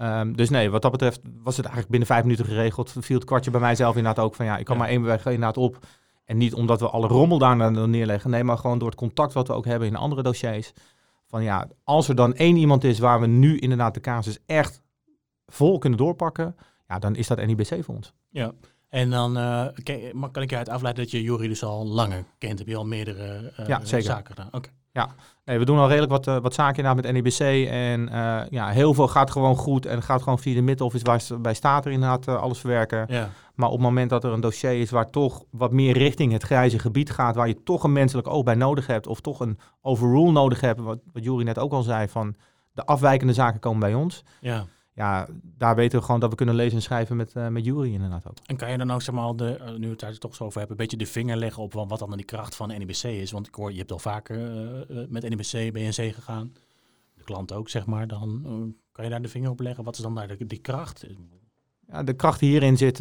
Um, 0.00 0.36
dus 0.36 0.50
nee, 0.50 0.70
wat 0.70 0.82
dat 0.82 0.90
betreft 0.90 1.20
was 1.42 1.56
het 1.56 1.64
eigenlijk 1.64 1.88
binnen 1.88 2.08
vijf 2.08 2.22
minuten 2.22 2.44
geregeld. 2.44 2.94
Viel 2.98 3.16
het 3.16 3.24
kwartje 3.24 3.50
bij 3.50 3.60
mijzelf 3.60 3.96
inderdaad 3.96 4.24
ook 4.24 4.34
van 4.34 4.46
ja, 4.46 4.56
ik 4.56 4.64
kan 4.64 4.76
maar 4.76 4.88
één 4.88 5.02
weg 5.02 5.24
inderdaad 5.24 5.56
op. 5.56 5.78
En 6.24 6.36
niet 6.36 6.54
omdat 6.54 6.80
we 6.80 6.88
alle 6.88 7.06
rommel 7.06 7.38
daar 7.38 7.88
neerleggen. 7.88 8.30
Nee, 8.30 8.44
maar 8.44 8.58
gewoon 8.58 8.78
door 8.78 8.88
het 8.88 8.98
contact 8.98 9.32
wat 9.32 9.46
we 9.46 9.52
ook 9.52 9.64
hebben 9.64 9.88
in 9.88 9.96
andere 9.96 10.22
dossiers. 10.22 10.72
Van 11.26 11.42
ja, 11.42 11.68
als 11.84 12.08
er 12.08 12.14
dan 12.14 12.34
één 12.34 12.56
iemand 12.56 12.84
is 12.84 12.98
waar 12.98 13.20
we 13.20 13.26
nu 13.26 13.58
inderdaad 13.58 13.94
de 13.94 14.00
casus 14.00 14.38
echt 14.46 14.82
vol 15.46 15.78
kunnen 15.78 15.98
doorpakken. 15.98 16.56
Ja, 16.88 16.98
dan 16.98 17.16
is 17.16 17.26
dat 17.26 17.46
NIBC 17.46 17.84
voor 17.84 17.94
ons. 17.94 18.12
Ja, 18.30 18.52
En 18.94 19.10
dan 19.10 19.38
uh, 19.38 19.66
kan 20.32 20.42
ik 20.42 20.50
je 20.50 20.56
uit 20.56 20.68
afleiden 20.68 21.02
dat 21.02 21.12
je 21.12 21.22
Jury 21.22 21.48
dus 21.48 21.64
al 21.64 21.86
langer 21.86 22.24
kent. 22.38 22.58
Heb 22.58 22.68
je 22.68 22.76
al 22.76 22.86
meerdere 22.86 23.52
uh, 23.60 23.66
ja, 23.66 23.80
zeker. 23.84 24.04
zaken 24.06 24.26
gedaan? 24.26 24.48
Oké. 24.52 24.68
Ja, 24.92 25.14
nee, 25.44 25.58
we 25.58 25.64
doen 25.64 25.78
al 25.78 25.88
redelijk 25.88 26.12
wat, 26.12 26.26
uh, 26.26 26.38
wat 26.38 26.54
zaken 26.54 26.76
inderdaad 26.76 27.04
met 27.04 27.12
NEBC. 27.12 27.68
En 27.70 28.08
ja, 28.50 28.68
heel 28.68 28.94
veel 28.94 29.08
gaat 29.08 29.30
gewoon 29.30 29.56
goed 29.56 29.86
en 29.86 30.02
gaat 30.02 30.22
gewoon 30.22 30.38
via 30.38 30.54
de 30.54 30.60
mid-office 30.60 31.04
waar 31.04 31.40
bij 31.40 31.54
staat 31.54 31.84
er 31.84 31.92
inderdaad 31.92 32.28
alles 32.28 32.58
verwerken. 32.58 33.04
Ja. 33.08 33.30
Maar 33.54 33.68
op 33.68 33.74
het 33.74 33.82
moment 33.82 34.10
dat 34.10 34.24
er 34.24 34.32
een 34.32 34.40
dossier 34.40 34.80
is 34.80 34.90
waar 34.90 35.10
toch 35.10 35.44
wat 35.50 35.72
meer 35.72 35.98
richting 35.98 36.32
het 36.32 36.42
grijze 36.42 36.78
gebied 36.78 37.10
gaat, 37.10 37.34
waar 37.34 37.48
je 37.48 37.62
toch 37.62 37.84
een 37.84 37.92
menselijk 37.92 38.28
oog 38.28 38.42
bij 38.42 38.54
nodig 38.54 38.86
hebt 38.86 39.06
of 39.06 39.20
toch 39.20 39.40
een 39.40 39.58
overrule 39.80 40.32
nodig 40.32 40.60
hebt, 40.60 40.80
wat, 40.80 40.98
wat 41.12 41.24
Jury 41.24 41.44
net 41.44 41.58
ook 41.58 41.72
al 41.72 41.82
zei, 41.82 42.08
van 42.08 42.34
de 42.72 42.84
afwijkende 42.84 43.32
zaken 43.32 43.60
komen 43.60 43.80
bij 43.80 43.94
ons. 43.94 44.22
Ja 44.40 44.66
ja, 44.94 45.26
daar 45.42 45.74
weten 45.74 45.98
we 45.98 46.04
gewoon 46.04 46.20
dat 46.20 46.30
we 46.30 46.36
kunnen 46.36 46.54
lezen 46.54 46.76
en 46.76 46.82
schrijven 46.82 47.16
met, 47.16 47.34
uh, 47.36 47.48
met 47.48 47.64
Jury 47.64 47.92
inderdaad 47.92 48.28
ook. 48.28 48.36
En 48.46 48.56
kan 48.56 48.70
je 48.70 48.78
dan 48.78 48.90
ook, 48.90 49.02
zeg 49.02 49.14
maar, 49.14 49.36
de, 49.36 49.58
uh, 49.60 49.78
nu 49.78 49.90
het 49.90 50.00
daar 50.00 50.18
toch 50.18 50.34
zo 50.34 50.44
over 50.44 50.58
hebben, 50.58 50.76
een 50.76 50.82
beetje 50.82 51.04
de 51.04 51.10
vinger 51.12 51.36
leggen 51.36 51.62
op 51.62 51.72
wat 51.72 51.98
dan 51.98 52.16
die 52.16 52.24
kracht 52.24 52.56
van 52.56 52.68
NIBC 52.68 53.02
is? 53.02 53.30
Want 53.30 53.46
ik 53.46 53.54
hoor, 53.54 53.72
je 53.72 53.78
hebt 53.78 53.92
al 53.92 53.98
vaker 53.98 54.36
uh, 54.90 55.06
met 55.08 55.28
NIBC, 55.28 55.72
BNC 55.72 56.14
gegaan, 56.14 56.52
de 57.14 57.24
klant 57.24 57.52
ook, 57.52 57.68
zeg 57.68 57.86
maar. 57.86 58.06
Dan 58.06 58.74
kan 58.92 59.04
je 59.04 59.10
daar 59.10 59.22
de 59.22 59.28
vinger 59.28 59.50
op 59.50 59.60
leggen. 59.60 59.84
Wat 59.84 59.96
is 59.96 60.02
dan 60.02 60.14
daar 60.14 60.28
de, 60.28 60.46
die 60.46 60.58
kracht? 60.58 61.06
Ja, 61.86 62.02
de 62.02 62.14
kracht 62.14 62.40
hierin 62.40 62.76
zit 62.76 62.96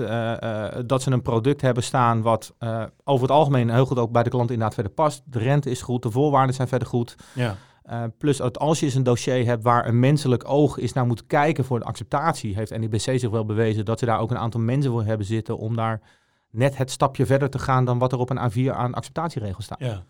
dat 0.85 1.01
ze 1.01 1.11
een 1.11 1.21
product 1.21 1.61
hebben 1.61 1.83
staan 1.83 2.21
wat 2.21 2.55
over 3.03 3.27
het 3.27 3.35
algemeen 3.35 3.69
heel 3.69 3.85
goed 3.85 3.99
ook 3.99 4.11
bij 4.11 4.23
de 4.23 4.29
klant 4.29 4.49
inderdaad 4.49 4.73
verder 4.73 4.91
past. 4.91 5.21
De 5.25 5.39
rente 5.39 5.69
is 5.69 5.81
goed, 5.81 6.03
de 6.03 6.11
voorwaarden 6.11 6.55
zijn 6.55 6.67
verder 6.67 6.87
goed. 6.87 7.15
Ja. 7.35 7.57
Uh, 7.89 8.03
plus 8.17 8.41
als 8.41 8.79
je 8.79 8.85
eens 8.85 8.95
een 8.95 9.03
dossier 9.03 9.45
hebt 9.45 9.63
waar 9.63 9.87
een 9.87 9.99
menselijk 9.99 10.49
oog 10.49 10.77
is 10.77 10.93
naar 10.93 11.05
moet 11.05 11.25
kijken 11.25 11.65
voor 11.65 11.79
de 11.79 11.85
acceptatie, 11.85 12.55
heeft 12.55 12.77
NIBC 12.77 12.99
zich 12.99 13.29
wel 13.29 13.45
bewezen 13.45 13.85
dat 13.85 13.99
ze 13.99 14.05
daar 14.05 14.19
ook 14.19 14.31
een 14.31 14.37
aantal 14.37 14.61
mensen 14.61 14.91
voor 14.91 15.03
hebben 15.03 15.25
zitten 15.25 15.57
om 15.57 15.75
daar 15.75 16.01
net 16.49 16.77
het 16.77 16.91
stapje 16.91 17.25
verder 17.25 17.49
te 17.49 17.59
gaan 17.59 17.85
dan 17.85 17.97
wat 17.97 18.11
er 18.11 18.19
op 18.19 18.29
een 18.29 18.51
A4 18.51 18.75
aan 18.75 18.93
acceptatieregels 18.93 19.65
staat. 19.65 19.79
Ja. 19.79 20.05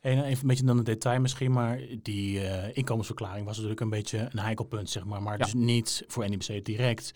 En 0.00 0.24
even 0.24 0.42
een 0.42 0.48
beetje 0.48 0.64
dan 0.64 0.78
een 0.78 0.84
detail 0.84 1.20
misschien, 1.20 1.52
maar 1.52 1.80
die 2.02 2.40
uh, 2.40 2.76
inkomensverklaring 2.76 3.44
was 3.44 3.54
natuurlijk 3.54 3.80
een 3.80 3.90
beetje 3.90 4.28
een 4.30 4.38
heikel 4.38 4.64
punt, 4.64 4.90
zeg 4.90 5.04
maar. 5.04 5.22
Maar 5.22 5.38
dus 5.38 5.54
niet 5.54 6.04
voor 6.06 6.28
NIBC 6.28 6.64
direct. 6.64 7.12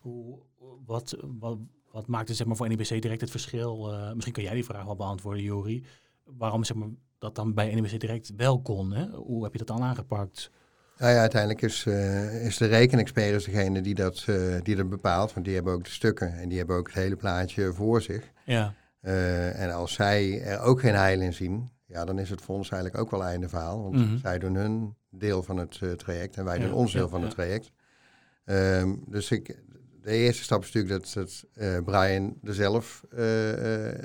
Hoe, 0.00 0.38
wat, 0.84 1.16
wat, 1.38 1.58
wat 1.90 2.06
maakt 2.06 2.28
het 2.28 2.36
zeg 2.36 2.46
maar, 2.46 2.56
voor 2.56 2.68
NIBC 2.68 3.02
direct 3.02 3.20
het 3.20 3.30
verschil? 3.30 3.92
Uh, 3.92 4.12
misschien 4.12 4.34
kan 4.34 4.42
jij 4.42 4.54
die 4.54 4.64
vraag 4.64 4.84
wel 4.84 4.96
beantwoorden, 4.96 5.42
Jori. 5.42 5.84
Waarom 6.24 6.64
zeg 6.64 6.76
maar, 6.76 6.88
dat 7.22 7.34
dan 7.34 7.54
bij 7.54 7.74
NWC 7.74 8.00
Direct 8.00 8.32
wel 8.36 8.60
kon. 8.60 8.92
Hè? 8.92 9.06
Hoe 9.06 9.42
heb 9.42 9.52
je 9.52 9.58
dat 9.58 9.66
dan 9.66 9.82
aangepakt? 9.82 10.50
Nou 10.98 11.12
ja, 11.12 11.20
uiteindelijk 11.20 11.62
is, 11.62 11.84
uh, 11.84 12.46
is 12.46 12.56
de 12.56 12.66
rekenexpert 12.66 13.44
degene 13.44 13.80
die 13.80 13.94
dat, 13.94 14.24
uh, 14.28 14.56
die 14.62 14.76
dat 14.76 14.88
bepaalt. 14.88 15.32
Want 15.32 15.46
die 15.46 15.54
hebben 15.54 15.72
ook 15.72 15.84
de 15.84 15.90
stukken 15.90 16.34
en 16.34 16.48
die 16.48 16.58
hebben 16.58 16.76
ook 16.76 16.86
het 16.86 16.96
hele 16.96 17.16
plaatje 17.16 17.72
voor 17.72 18.02
zich. 18.02 18.30
Ja. 18.44 18.74
Uh, 19.02 19.60
en 19.60 19.70
als 19.70 19.92
zij 19.92 20.42
er 20.42 20.60
ook 20.60 20.80
geen 20.80 20.94
heil 20.94 21.20
in 21.20 21.32
zien, 21.32 21.70
ja, 21.86 22.04
dan 22.04 22.18
is 22.18 22.30
het 22.30 22.40
voor 22.40 22.56
ons 22.56 22.70
eigenlijk 22.70 23.02
ook 23.02 23.10
wel 23.10 23.24
einde 23.24 23.48
verhaal. 23.48 23.82
Want 23.82 23.94
mm 23.94 24.18
zij 24.18 24.38
doen 24.38 24.54
hun 24.54 24.94
deel 25.10 25.42
van 25.42 25.56
het 25.56 25.80
traject 25.96 26.36
en 26.36 26.44
wij 26.44 26.58
doen 26.58 26.72
ons 26.72 26.92
deel 26.92 27.08
van 27.08 27.22
het 27.22 27.30
traject. 27.30 27.72
Um, 28.44 29.04
dus 29.06 29.30
ik, 29.30 29.58
de 30.02 30.10
eerste 30.10 30.42
stap 30.42 30.62
is 30.62 30.72
natuurlijk 30.72 31.04
dat, 31.04 31.12
dat 31.14 31.44
uh, 31.54 31.78
Brian 31.84 32.38
er 32.44 32.54
zelf 32.54 33.04
uh, 33.10 33.18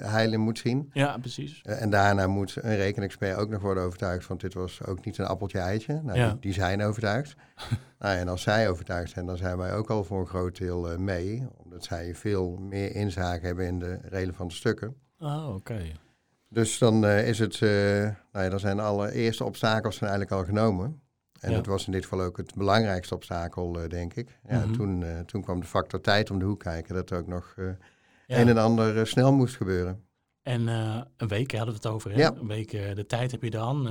heil 0.01 0.33
in 0.33 0.39
moet 0.39 0.57
zien. 0.59 0.89
Ja, 0.93 1.17
precies. 1.17 1.61
en 1.61 1.89
daarna 1.89 2.27
moet 2.27 2.55
een 2.61 2.75
rekenexpert 2.75 3.37
ook 3.37 3.49
nog 3.49 3.61
worden 3.61 3.83
overtuigd, 3.83 4.27
want 4.27 4.41
dit 4.41 4.53
was 4.53 4.85
ook 4.85 5.05
niet 5.05 5.17
een 5.17 5.25
appeltje 5.25 5.59
eitje. 5.59 6.01
Nou, 6.03 6.17
ja. 6.17 6.37
die, 6.39 6.53
zijn 6.53 6.83
overtuigd. 6.83 7.35
nou, 7.99 8.17
en 8.17 8.27
als 8.27 8.41
zij 8.41 8.69
overtuigd 8.69 9.11
zijn, 9.11 9.25
dan 9.25 9.37
zijn 9.37 9.57
wij 9.57 9.73
ook 9.73 9.89
al 9.89 10.03
voor 10.03 10.19
een 10.19 10.27
groot 10.27 10.57
deel 10.57 10.97
mee, 10.99 11.47
omdat 11.63 11.83
zij 11.83 12.15
veel 12.15 12.57
meer 12.57 12.95
inzage 12.95 13.45
hebben 13.45 13.65
in 13.65 13.79
de 13.79 13.99
relevante 14.03 14.55
stukken. 14.55 14.95
Oh, 15.19 15.55
oké. 15.55 15.81
Dus 16.49 16.77
dan 16.77 17.05
is 17.05 17.39
het, 17.39 17.59
nou 17.59 18.15
ja, 18.31 18.49
dan 18.49 18.59
zijn 18.59 18.79
alle 18.79 19.11
eerste 19.11 19.43
obstakels 19.43 19.95
zijn 19.95 20.09
eigenlijk 20.09 20.41
al 20.41 20.45
genomen. 20.45 21.01
En 21.39 21.53
dat 21.53 21.65
was 21.65 21.85
in 21.85 21.91
dit 21.91 22.03
geval 22.03 22.21
ook 22.21 22.37
het 22.37 22.55
belangrijkste 22.55 23.15
obstakel, 23.15 23.83
uh, 23.83 23.89
denk 23.89 24.13
ik. 24.13 24.39
Ja, 24.49 24.59
mhm. 24.59 24.73
toen, 24.73 25.01
uh, 25.01 25.19
toen 25.19 25.43
kwam 25.43 25.59
de 25.59 25.65
factor 25.65 26.01
tijd 26.01 26.31
om 26.31 26.39
de 26.39 26.45
hoek 26.45 26.59
kijken, 26.59 26.95
dat 26.95 27.09
er 27.09 27.17
ook 27.17 27.27
nog 27.27 27.53
uh, 27.55 27.65
een 28.27 28.47
en 28.47 28.57
ander 28.57 29.07
snel 29.07 29.33
moest 29.33 29.55
gebeuren. 29.55 30.01
En 30.41 30.67
een 31.17 31.27
week 31.27 31.51
hadden 31.51 31.73
we 31.73 31.79
het 31.81 31.87
over, 31.87 32.11
hè? 32.11 32.17
Ja. 32.17 32.33
Een 32.39 32.47
week 32.47 32.71
de 32.71 33.05
tijd 33.07 33.31
heb 33.31 33.43
je 33.43 33.49
dan. 33.49 33.89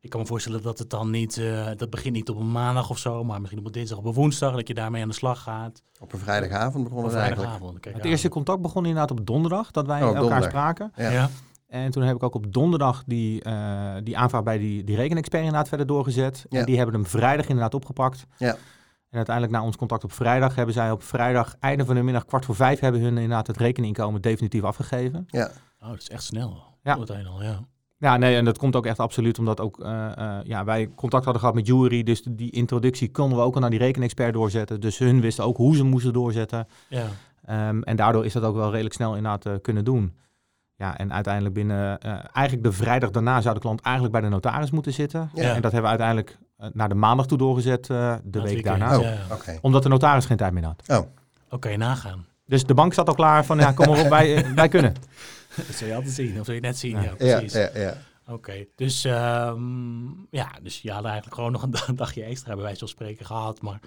ik 0.00 0.10
kan 0.10 0.20
me 0.20 0.26
voorstellen 0.26 0.62
dat 0.62 0.78
het 0.78 0.90
dan 0.90 1.10
niet, 1.10 1.42
dat 1.76 1.90
begint 1.90 2.14
niet 2.14 2.28
op 2.28 2.36
een 2.36 2.52
maandag 2.52 2.90
of 2.90 2.98
zo, 2.98 3.24
maar 3.24 3.38
misschien 3.40 3.60
op 3.60 3.66
een 3.66 3.72
dinsdag 3.72 3.98
of 3.98 4.04
een 4.04 4.12
woensdag, 4.12 4.54
dat 4.54 4.68
je 4.68 4.74
daarmee 4.74 5.02
aan 5.02 5.08
de 5.08 5.14
slag 5.14 5.42
gaat. 5.42 5.82
Op 6.00 6.12
een 6.12 6.18
vrijdagavond 6.18 6.84
begon 6.84 7.04
het 7.04 7.14
eigenlijk. 7.14 7.84
het 7.84 8.04
eerste 8.04 8.28
contact 8.28 8.60
begon 8.60 8.86
inderdaad 8.86 9.10
op 9.10 9.26
donderdag, 9.26 9.70
dat 9.70 9.86
wij 9.86 10.02
oh, 10.02 10.16
elkaar 10.16 10.42
spraken. 10.42 10.92
ja. 10.96 11.30
En 11.70 11.90
toen 11.90 12.02
heb 12.02 12.16
ik 12.16 12.22
ook 12.22 12.34
op 12.34 12.52
donderdag 12.52 13.02
die, 13.06 13.44
uh, 13.46 13.94
die 14.02 14.18
aanvraag 14.18 14.42
bij 14.42 14.58
die, 14.58 14.84
die 14.84 14.96
rekenexpert 14.96 15.42
inderdaad 15.42 15.68
verder 15.68 15.86
doorgezet. 15.86 16.46
En 16.48 16.64
die 16.64 16.76
hebben 16.76 16.94
hem 16.94 17.06
vrijdag 17.06 17.46
inderdaad 17.46 17.74
opgepakt. 17.74 18.26
Ja. 18.36 18.56
En 19.08 19.16
uiteindelijk 19.16 19.56
na 19.56 19.62
ons 19.64 19.76
contact 19.76 20.04
op 20.04 20.12
vrijdag 20.12 20.54
hebben 20.54 20.74
zij 20.74 20.90
op 20.90 21.02
vrijdag, 21.02 21.56
einde 21.60 21.84
van 21.84 21.94
de 21.94 22.02
middag, 22.02 22.24
kwart 22.24 22.44
voor 22.44 22.54
vijf, 22.54 22.80
hebben 22.80 23.00
hun 23.00 23.14
inderdaad 23.14 23.46
het 23.46 23.56
rekeninkomen 23.56 24.22
definitief 24.22 24.62
afgegeven. 24.62 25.24
Ja. 25.26 25.50
Oh, 25.80 25.88
dat 25.88 25.98
is 26.00 26.08
echt 26.08 26.22
snel. 26.22 26.62
Ja. 26.82 26.94
Al, 26.94 27.42
ja. 27.42 27.60
Ja, 27.98 28.16
nee, 28.16 28.36
en 28.36 28.44
dat 28.44 28.58
komt 28.58 28.76
ook 28.76 28.86
echt 28.86 28.98
absoluut 28.98 29.38
omdat 29.38 29.60
ook 29.60 29.80
uh, 29.80 30.12
uh, 30.18 30.38
ja, 30.42 30.64
wij 30.64 30.90
contact 30.94 31.24
hadden 31.24 31.40
gehad 31.40 31.54
met 31.54 31.66
Jury. 31.66 32.02
Dus 32.02 32.22
die 32.30 32.50
introductie 32.50 33.10
konden 33.10 33.38
we 33.38 33.44
ook 33.44 33.54
al 33.54 33.60
naar 33.60 33.70
die 33.70 33.78
rekenexpert 33.78 34.32
doorzetten. 34.32 34.80
Dus 34.80 34.98
hun 34.98 35.20
wisten 35.20 35.44
ook 35.44 35.56
hoe 35.56 35.76
ze 35.76 35.84
moesten 35.84 36.12
doorzetten. 36.12 36.66
Ja. 36.88 37.06
Um, 37.68 37.82
en 37.82 37.96
daardoor 37.96 38.24
is 38.24 38.32
dat 38.32 38.42
ook 38.42 38.54
wel 38.54 38.70
redelijk 38.70 38.94
snel 38.94 39.16
inderdaad 39.16 39.60
kunnen 39.62 39.84
doen. 39.84 40.14
Ja, 40.80 40.98
en 40.98 41.12
uiteindelijk 41.12 41.54
binnen, 41.54 41.98
uh, 42.06 42.12
eigenlijk 42.32 42.66
de 42.66 42.72
vrijdag 42.72 43.10
daarna 43.10 43.40
zou 43.40 43.54
de 43.54 43.60
klant 43.60 43.80
eigenlijk 43.80 44.14
bij 44.14 44.22
de 44.22 44.28
notaris 44.28 44.70
moeten 44.70 44.92
zitten. 44.92 45.30
Ja. 45.34 45.54
En 45.54 45.62
dat 45.62 45.72
hebben 45.72 45.82
we 45.82 45.88
uiteindelijk 45.88 46.38
uh, 46.60 46.66
naar 46.72 46.88
de 46.88 46.94
maandag 46.94 47.26
toe 47.26 47.38
doorgezet, 47.38 47.88
uh, 47.88 48.14
de 48.24 48.42
week 48.42 48.64
daarna. 48.64 48.98
Oh, 48.98 49.06
okay. 49.32 49.58
Omdat 49.60 49.82
de 49.82 49.88
notaris 49.88 50.26
geen 50.26 50.36
tijd 50.36 50.52
meer 50.52 50.64
had. 50.64 50.82
Oh. 50.86 50.96
Oké, 50.96 51.06
okay, 51.50 51.74
nagaan. 51.74 52.26
Dus 52.46 52.64
de 52.64 52.74
bank 52.74 52.94
zat 52.94 53.08
al 53.08 53.14
klaar 53.14 53.44
van, 53.44 53.58
ja, 53.58 53.72
kom 53.72 53.88
maar 53.88 54.00
op, 54.00 54.08
wij, 54.18 54.54
wij 54.54 54.68
kunnen. 54.68 54.94
Dat 55.56 55.76
zul 55.76 55.88
je 55.88 55.94
altijd 55.94 56.14
zien, 56.14 56.40
of 56.40 56.44
zul 56.44 56.54
je 56.54 56.60
net 56.60 56.78
zien, 56.78 57.02
ja, 57.02 57.14
precies. 57.14 57.52
Ja, 57.52 57.70
ja, 57.74 57.80
ja. 57.80 57.94
Oké, 58.30 58.38
okay, 58.38 58.68
dus, 58.76 59.04
um, 59.04 60.26
ja, 60.30 60.50
dus 60.62 60.82
je 60.82 60.92
had 60.92 61.04
eigenlijk 61.04 61.34
gewoon 61.34 61.52
nog 61.52 61.62
een 61.62 61.96
dagje 61.96 62.22
extra 62.22 62.54
bij 62.54 62.62
wijze 62.62 62.78
van 62.78 62.88
spreken 62.88 63.26
gehad. 63.26 63.62
Maar 63.62 63.80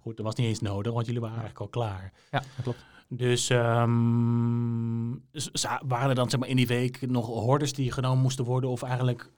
goed, 0.00 0.16
dat 0.16 0.26
was 0.26 0.34
niet 0.34 0.46
eens 0.46 0.60
nodig, 0.60 0.92
want 0.92 1.06
jullie 1.06 1.20
waren 1.20 1.40
eigenlijk 1.40 1.64
al 1.64 1.80
klaar. 1.80 2.12
Ja, 2.30 2.38
dat 2.38 2.62
klopt. 2.62 2.84
Dus 3.08 3.48
um, 3.48 5.22
waren 5.86 6.08
er 6.08 6.14
dan 6.14 6.30
zeg 6.30 6.40
maar, 6.40 6.48
in 6.48 6.56
die 6.56 6.66
week 6.66 7.10
nog 7.10 7.26
hordes 7.26 7.72
die 7.72 7.92
genomen 7.92 8.22
moesten 8.22 8.44
worden? 8.44 8.70
Of 8.70 8.82
eigenlijk 8.82 9.30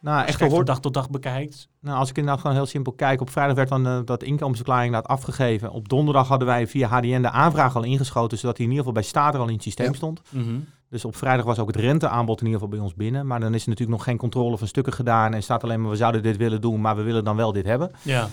nou, 0.00 0.26
echt 0.26 0.38
van 0.38 0.64
dag 0.64 0.80
tot 0.80 0.94
dag 0.94 1.10
bekijkt? 1.10 1.68
Nou, 1.80 1.98
als 1.98 2.10
ik 2.10 2.16
inderdaad 2.16 2.40
gewoon 2.40 2.56
heel 2.56 2.66
simpel 2.66 2.92
kijk. 2.92 3.20
Op 3.20 3.30
vrijdag 3.30 3.56
werd 3.56 3.68
dan 3.68 3.86
uh, 3.86 4.00
dat 4.04 4.22
inkomensverklaring 4.22 4.92
laat 4.92 5.06
afgegeven. 5.06 5.70
Op 5.70 5.88
donderdag 5.88 6.28
hadden 6.28 6.48
wij 6.48 6.66
via 6.66 6.88
HDN 6.88 7.22
de 7.22 7.30
aanvraag 7.30 7.76
al 7.76 7.82
ingeschoten. 7.82 8.38
Zodat 8.38 8.56
hij 8.56 8.66
in 8.66 8.72
ieder 8.72 8.86
geval 8.86 9.00
bij 9.00 9.10
Staat 9.10 9.34
er 9.34 9.40
al 9.40 9.46
in 9.46 9.54
het 9.54 9.62
systeem 9.62 9.94
stond. 9.94 10.22
Mm 10.30 10.66
Dus 10.90 11.04
op 11.04 11.16
vrijdag 11.16 11.44
was 11.44 11.58
ook 11.58 11.66
het 11.66 11.76
renteaanbod 11.76 12.40
in 12.40 12.46
ieder 12.46 12.60
geval 12.60 12.76
bij 12.76 12.84
ons 12.86 12.94
binnen. 12.94 13.26
Maar 13.26 13.40
dan 13.40 13.54
is 13.54 13.62
er 13.62 13.68
natuurlijk 13.68 13.98
nog 13.98 14.06
geen 14.06 14.16
controle 14.16 14.58
van 14.58 14.66
stukken 14.66 14.92
gedaan. 14.92 15.34
En 15.34 15.42
staat 15.42 15.64
alleen 15.64 15.80
maar 15.80 15.90
we 15.90 15.96
zouden 15.96 16.22
dit 16.22 16.36
willen 16.36 16.60
doen, 16.60 16.80
maar 16.80 16.96
we 16.96 17.02
willen 17.02 17.24
dan 17.24 17.36
wel 17.36 17.52
dit 17.52 17.64
hebben. 17.64 17.90
Ja. 18.02 18.28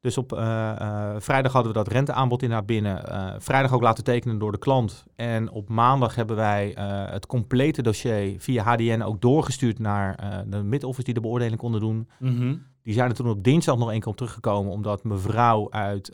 Dus 0.00 0.18
op 0.18 0.32
uh, 0.32 0.38
uh, 0.80 1.10
vrijdag 1.18 1.52
hadden 1.52 1.72
we 1.72 1.78
dat 1.78 1.88
renteaanbod 1.88 2.42
in 2.42 2.48
naar 2.48 2.64
binnen. 2.64 3.04
Uh, 3.08 3.34
vrijdag 3.38 3.72
ook 3.72 3.82
laten 3.82 4.04
tekenen 4.04 4.38
door 4.38 4.52
de 4.52 4.58
klant. 4.58 5.04
En 5.16 5.50
op 5.50 5.68
maandag 5.68 6.14
hebben 6.14 6.36
wij 6.36 6.72
het 7.10 7.26
complete 7.26 7.82
dossier 7.82 8.34
via 8.38 8.62
HDN 8.62 9.02
ook 9.02 9.20
doorgestuurd 9.20 9.78
naar 9.78 10.16
de 10.46 10.62
mid-office 10.62 11.04
die 11.04 11.14
de 11.14 11.20
beoordeling 11.20 11.58
konden 11.58 11.80
doen. 11.80 12.08
Mhm. 12.18 12.56
Die 12.82 12.94
zijn 12.94 13.08
er 13.08 13.16
toen 13.16 13.28
op 13.28 13.44
dinsdag 13.44 13.78
nog 13.78 13.90
één 13.90 14.00
keer 14.00 14.08
op 14.08 14.16
teruggekomen, 14.16 14.72
omdat 14.72 15.04
mevrouw 15.04 15.70
uit 15.70 16.12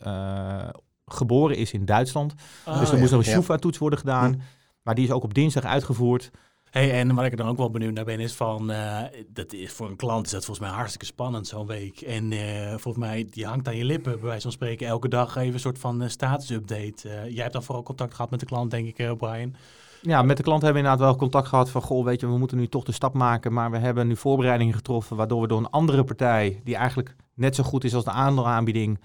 geboren 1.05 1.57
is 1.57 1.71
in 1.71 1.85
Duitsland. 1.85 2.33
Oh, 2.65 2.79
dus 2.79 2.91
er 2.91 2.97
moest 2.97 3.11
nog 3.11 3.25
een 3.25 3.31
SHUFA-toets 3.31 3.77
worden 3.77 3.99
gedaan. 3.99 4.33
Hm. 4.33 4.39
Maar 4.85 4.95
die 4.95 5.05
is 5.05 5.11
ook 5.11 5.23
op 5.23 5.33
dinsdag 5.33 5.63
uitgevoerd. 5.63 6.31
Hey, 6.69 6.91
en 6.91 7.15
waar 7.15 7.25
ik 7.25 7.31
er 7.31 7.37
dan 7.37 7.47
ook 7.47 7.57
wel 7.57 7.69
benieuwd 7.69 7.93
naar 7.93 8.05
ben, 8.05 8.19
is 8.19 8.33
van, 8.33 8.71
uh, 8.71 9.01
dat 9.27 9.53
is, 9.53 9.71
voor 9.71 9.89
een 9.89 9.95
klant 9.95 10.25
is 10.25 10.31
dat 10.31 10.45
volgens 10.45 10.67
mij 10.67 10.75
hartstikke 10.75 11.05
spannend 11.05 11.47
zo'n 11.47 11.65
week. 11.65 12.01
En 12.01 12.31
uh, 12.31 12.69
volgens 12.69 12.97
mij, 12.97 13.27
die 13.31 13.45
hangt 13.45 13.67
aan 13.67 13.75
je 13.75 13.85
lippen, 13.85 14.11
bij 14.11 14.27
wijze 14.27 14.41
van 14.41 14.51
spreken, 14.51 14.87
elke 14.87 15.07
dag 15.07 15.35
even 15.35 15.53
een 15.53 15.59
soort 15.59 15.79
van 15.79 16.03
uh, 16.03 16.09
status-update. 16.09 17.09
jij 17.29 17.41
hebt 17.41 17.53
dan 17.53 17.63
vooral 17.63 17.83
contact 17.83 18.13
gehad 18.13 18.31
met 18.31 18.39
de 18.39 18.45
klant, 18.45 18.71
denk 18.71 18.97
ik, 18.97 19.17
Brian. 19.17 19.55
Ja, 20.01 20.21
met 20.21 20.37
de 20.37 20.43
klant 20.43 20.61
hebben 20.61 20.81
we 20.81 20.87
inderdaad 20.87 21.09
wel 21.09 21.19
contact 21.19 21.47
gehad 21.47 21.69
van, 21.69 21.81
goh, 21.81 22.05
weet 22.05 22.19
je, 22.19 22.27
we 22.27 22.37
moeten 22.37 22.57
nu 22.57 22.67
toch 22.67 22.83
de 22.83 22.91
stap 22.91 23.13
maken, 23.13 23.53
maar 23.53 23.71
we 23.71 23.77
hebben 23.77 24.07
nu 24.07 24.15
voorbereidingen 24.15 24.73
getroffen, 24.73 25.17
waardoor 25.17 25.41
we 25.41 25.47
door 25.47 25.59
een 25.59 25.69
andere 25.69 26.03
partij, 26.03 26.61
die 26.63 26.75
eigenlijk 26.75 27.15
net 27.33 27.55
zo 27.55 27.63
goed 27.63 27.83
is 27.83 27.95
als 27.95 28.03
de 28.03 28.11
aanbieding, 28.11 28.99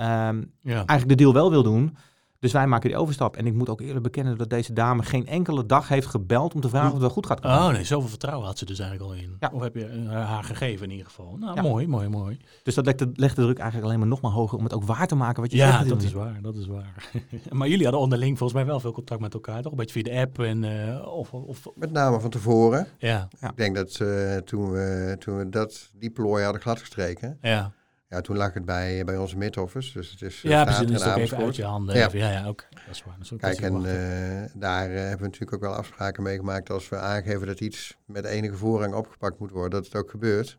um, 0.00 0.52
ja. 0.60 0.74
eigenlijk 0.74 1.08
de 1.08 1.14
deal 1.14 1.32
wel 1.32 1.50
wil 1.50 1.62
doen. 1.62 1.96
Dus 2.44 2.52
wij 2.52 2.66
maken 2.66 2.88
die 2.88 2.98
overstap. 2.98 3.36
En 3.36 3.46
ik 3.46 3.54
moet 3.54 3.68
ook 3.68 3.80
eerlijk 3.80 4.02
bekennen 4.02 4.38
dat 4.38 4.50
deze 4.50 4.72
dame 4.72 5.02
geen 5.02 5.26
enkele 5.26 5.66
dag 5.66 5.88
heeft 5.88 6.06
gebeld 6.06 6.54
om 6.54 6.60
te 6.60 6.68
vragen 6.68 6.86
of 6.86 6.92
het 6.92 7.02
wel 7.02 7.10
goed 7.10 7.26
gaat 7.26 7.40
komen. 7.40 7.58
Oh 7.58 7.68
nee, 7.72 7.84
zoveel 7.84 8.08
vertrouwen 8.08 8.46
had 8.46 8.58
ze 8.58 8.64
dus 8.64 8.78
eigenlijk 8.78 9.10
al 9.10 9.16
in. 9.16 9.36
Ja. 9.40 9.50
Of 9.52 9.62
heb 9.62 9.74
je 9.74 9.86
eh, 9.86 10.08
haar 10.10 10.44
gegeven 10.44 10.84
in 10.84 10.90
ieder 10.90 11.06
geval. 11.06 11.36
Nou, 11.40 11.54
Ja. 11.54 11.62
mooi, 11.62 11.86
mooi, 11.86 12.08
mooi. 12.08 12.38
Dus 12.62 12.74
dat 12.74 12.84
legt 12.84 12.98
de, 12.98 13.10
legt 13.14 13.36
de 13.36 13.42
druk 13.42 13.58
eigenlijk 13.58 13.86
alleen 13.88 13.98
maar 13.98 14.08
nog 14.08 14.20
maar 14.20 14.30
hoger 14.30 14.58
om 14.58 14.64
het 14.64 14.74
ook 14.74 14.84
waar 14.84 15.06
te 15.06 15.14
maken 15.14 15.42
wat 15.42 15.50
je 15.50 15.56
Ja, 15.56 15.76
zegt. 15.76 15.88
dat 15.88 16.02
is 16.02 16.12
waar, 16.12 16.38
dat 16.42 16.56
is 16.56 16.66
waar. 16.66 17.10
maar 17.50 17.68
jullie 17.68 17.82
hadden 17.84 18.02
onderling 18.02 18.38
volgens 18.38 18.58
mij 18.58 18.68
wel 18.68 18.80
veel 18.80 18.92
contact 18.92 19.20
met 19.20 19.34
elkaar, 19.34 19.62
toch? 19.62 19.72
Een 19.72 19.78
beetje 19.78 20.02
via 20.02 20.12
de 20.12 20.20
app 20.20 20.38
en 20.38 20.64
eh, 20.88 21.06
of, 21.06 21.32
of... 21.32 21.66
Met 21.74 21.90
name 21.92 22.20
van 22.20 22.30
tevoren. 22.30 22.86
Ja, 22.98 23.28
Ja. 23.40 23.48
Ik 23.50 23.56
denk 23.56 23.76
dat 23.76 23.96
eh, 24.00 24.36
toen, 24.36 24.70
we, 24.70 25.16
toen 25.18 25.36
we 25.38 25.48
dat, 25.48 25.90
die 25.94 26.10
plooi 26.10 26.42
hadden 26.44 26.62
gladgestreken, 26.62 27.38
ja. 27.42 27.72
Ja, 28.08 28.20
toen 28.20 28.36
lag 28.36 28.54
het 28.54 28.64
bij, 28.64 29.04
bij 29.04 29.16
onze 29.16 29.36
mid-office. 29.36 29.92
Dus 29.92 30.10
het 30.10 30.22
is 30.22 30.44
eh, 30.44 30.50
Ja, 30.50 30.64
precies. 30.64 30.90
Het 31.02 31.04
ook 31.12 31.16
even 31.16 31.36
uit 31.38 31.56
je 31.56 31.64
handen. 31.64 31.96
Ja. 31.96 32.06
Even. 32.06 32.18
Ja, 32.18 32.30
ja, 32.30 32.48
oké. 32.48 32.64
Dat 32.70 32.80
is 32.94 33.04
waar. 33.04 33.14
Dat 33.14 33.24
is 33.24 33.32
ook 33.32 33.38
Kijk, 33.40 33.60
en 33.60 33.74
eh, 33.74 34.50
daar 34.54 34.90
eh, 34.90 34.96
hebben 34.96 35.18
we 35.18 35.24
natuurlijk 35.24 35.52
ook 35.54 35.60
wel 35.60 35.74
afspraken 35.74 36.22
mee 36.22 36.36
gemaakt. 36.36 36.70
Als 36.70 36.88
we 36.88 36.96
aangeven 36.96 37.46
dat 37.46 37.60
iets 37.60 37.96
met 38.06 38.24
enige 38.24 38.56
voorrang 38.56 38.94
opgepakt 38.94 39.38
moet 39.38 39.50
worden, 39.50 39.70
dat 39.70 39.84
het 39.84 39.94
ook 39.96 40.10
gebeurt. 40.10 40.58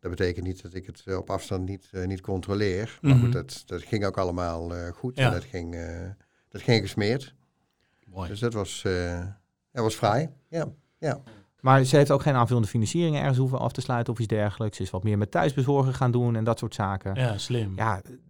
Dat 0.00 0.10
betekent 0.10 0.46
niet 0.46 0.62
dat 0.62 0.74
ik 0.74 0.86
het 0.86 1.16
op 1.16 1.30
afstand 1.30 1.68
niet, 1.68 1.88
niet 1.92 2.20
controleer. 2.20 2.98
Maar 3.02 3.14
Mhm. 3.14 3.20
goed, 3.24 3.32
dat, 3.32 3.62
dat 3.66 3.82
ging 3.82 4.04
ook 4.06 4.18
allemaal 4.18 4.70
goed. 4.92 5.16
Ja. 5.16 5.26
En 5.26 5.32
dat 5.32 5.44
ging, 5.44 5.76
dat 6.48 6.62
ging 6.62 6.82
gesmeerd. 6.82 7.34
Mooi. 8.06 8.28
Dus 8.28 8.40
dat 8.40 8.52
was, 8.52 8.82
dat 9.72 9.82
was 9.82 9.96
vrij. 9.96 10.32
Ja. 10.48 10.68
ja. 10.98 11.20
Maar 11.60 11.84
ze 11.84 11.96
heeft 11.96 12.10
ook 12.10 12.22
geen 12.22 12.34
aanvullende 12.34 12.68
financiering 12.68 13.16
ergens 13.16 13.38
hoeven 13.38 13.58
af 13.58 13.72
te 13.72 13.80
sluiten 13.80 14.12
of 14.12 14.18
iets 14.18 14.28
dergelijks. 14.28 14.76
Ze 14.76 14.82
is 14.82 14.90
wat 14.90 15.02
meer 15.02 15.18
met 15.18 15.30
thuisbezorgen 15.30 15.94
gaan 15.94 16.10
doen 16.10 16.36
en 16.36 16.44
dat 16.44 16.58
soort 16.58 16.74
zaken. 16.74 17.14
Ja. 17.14 17.22
Ja, 17.22 17.38
slim. 17.38 17.74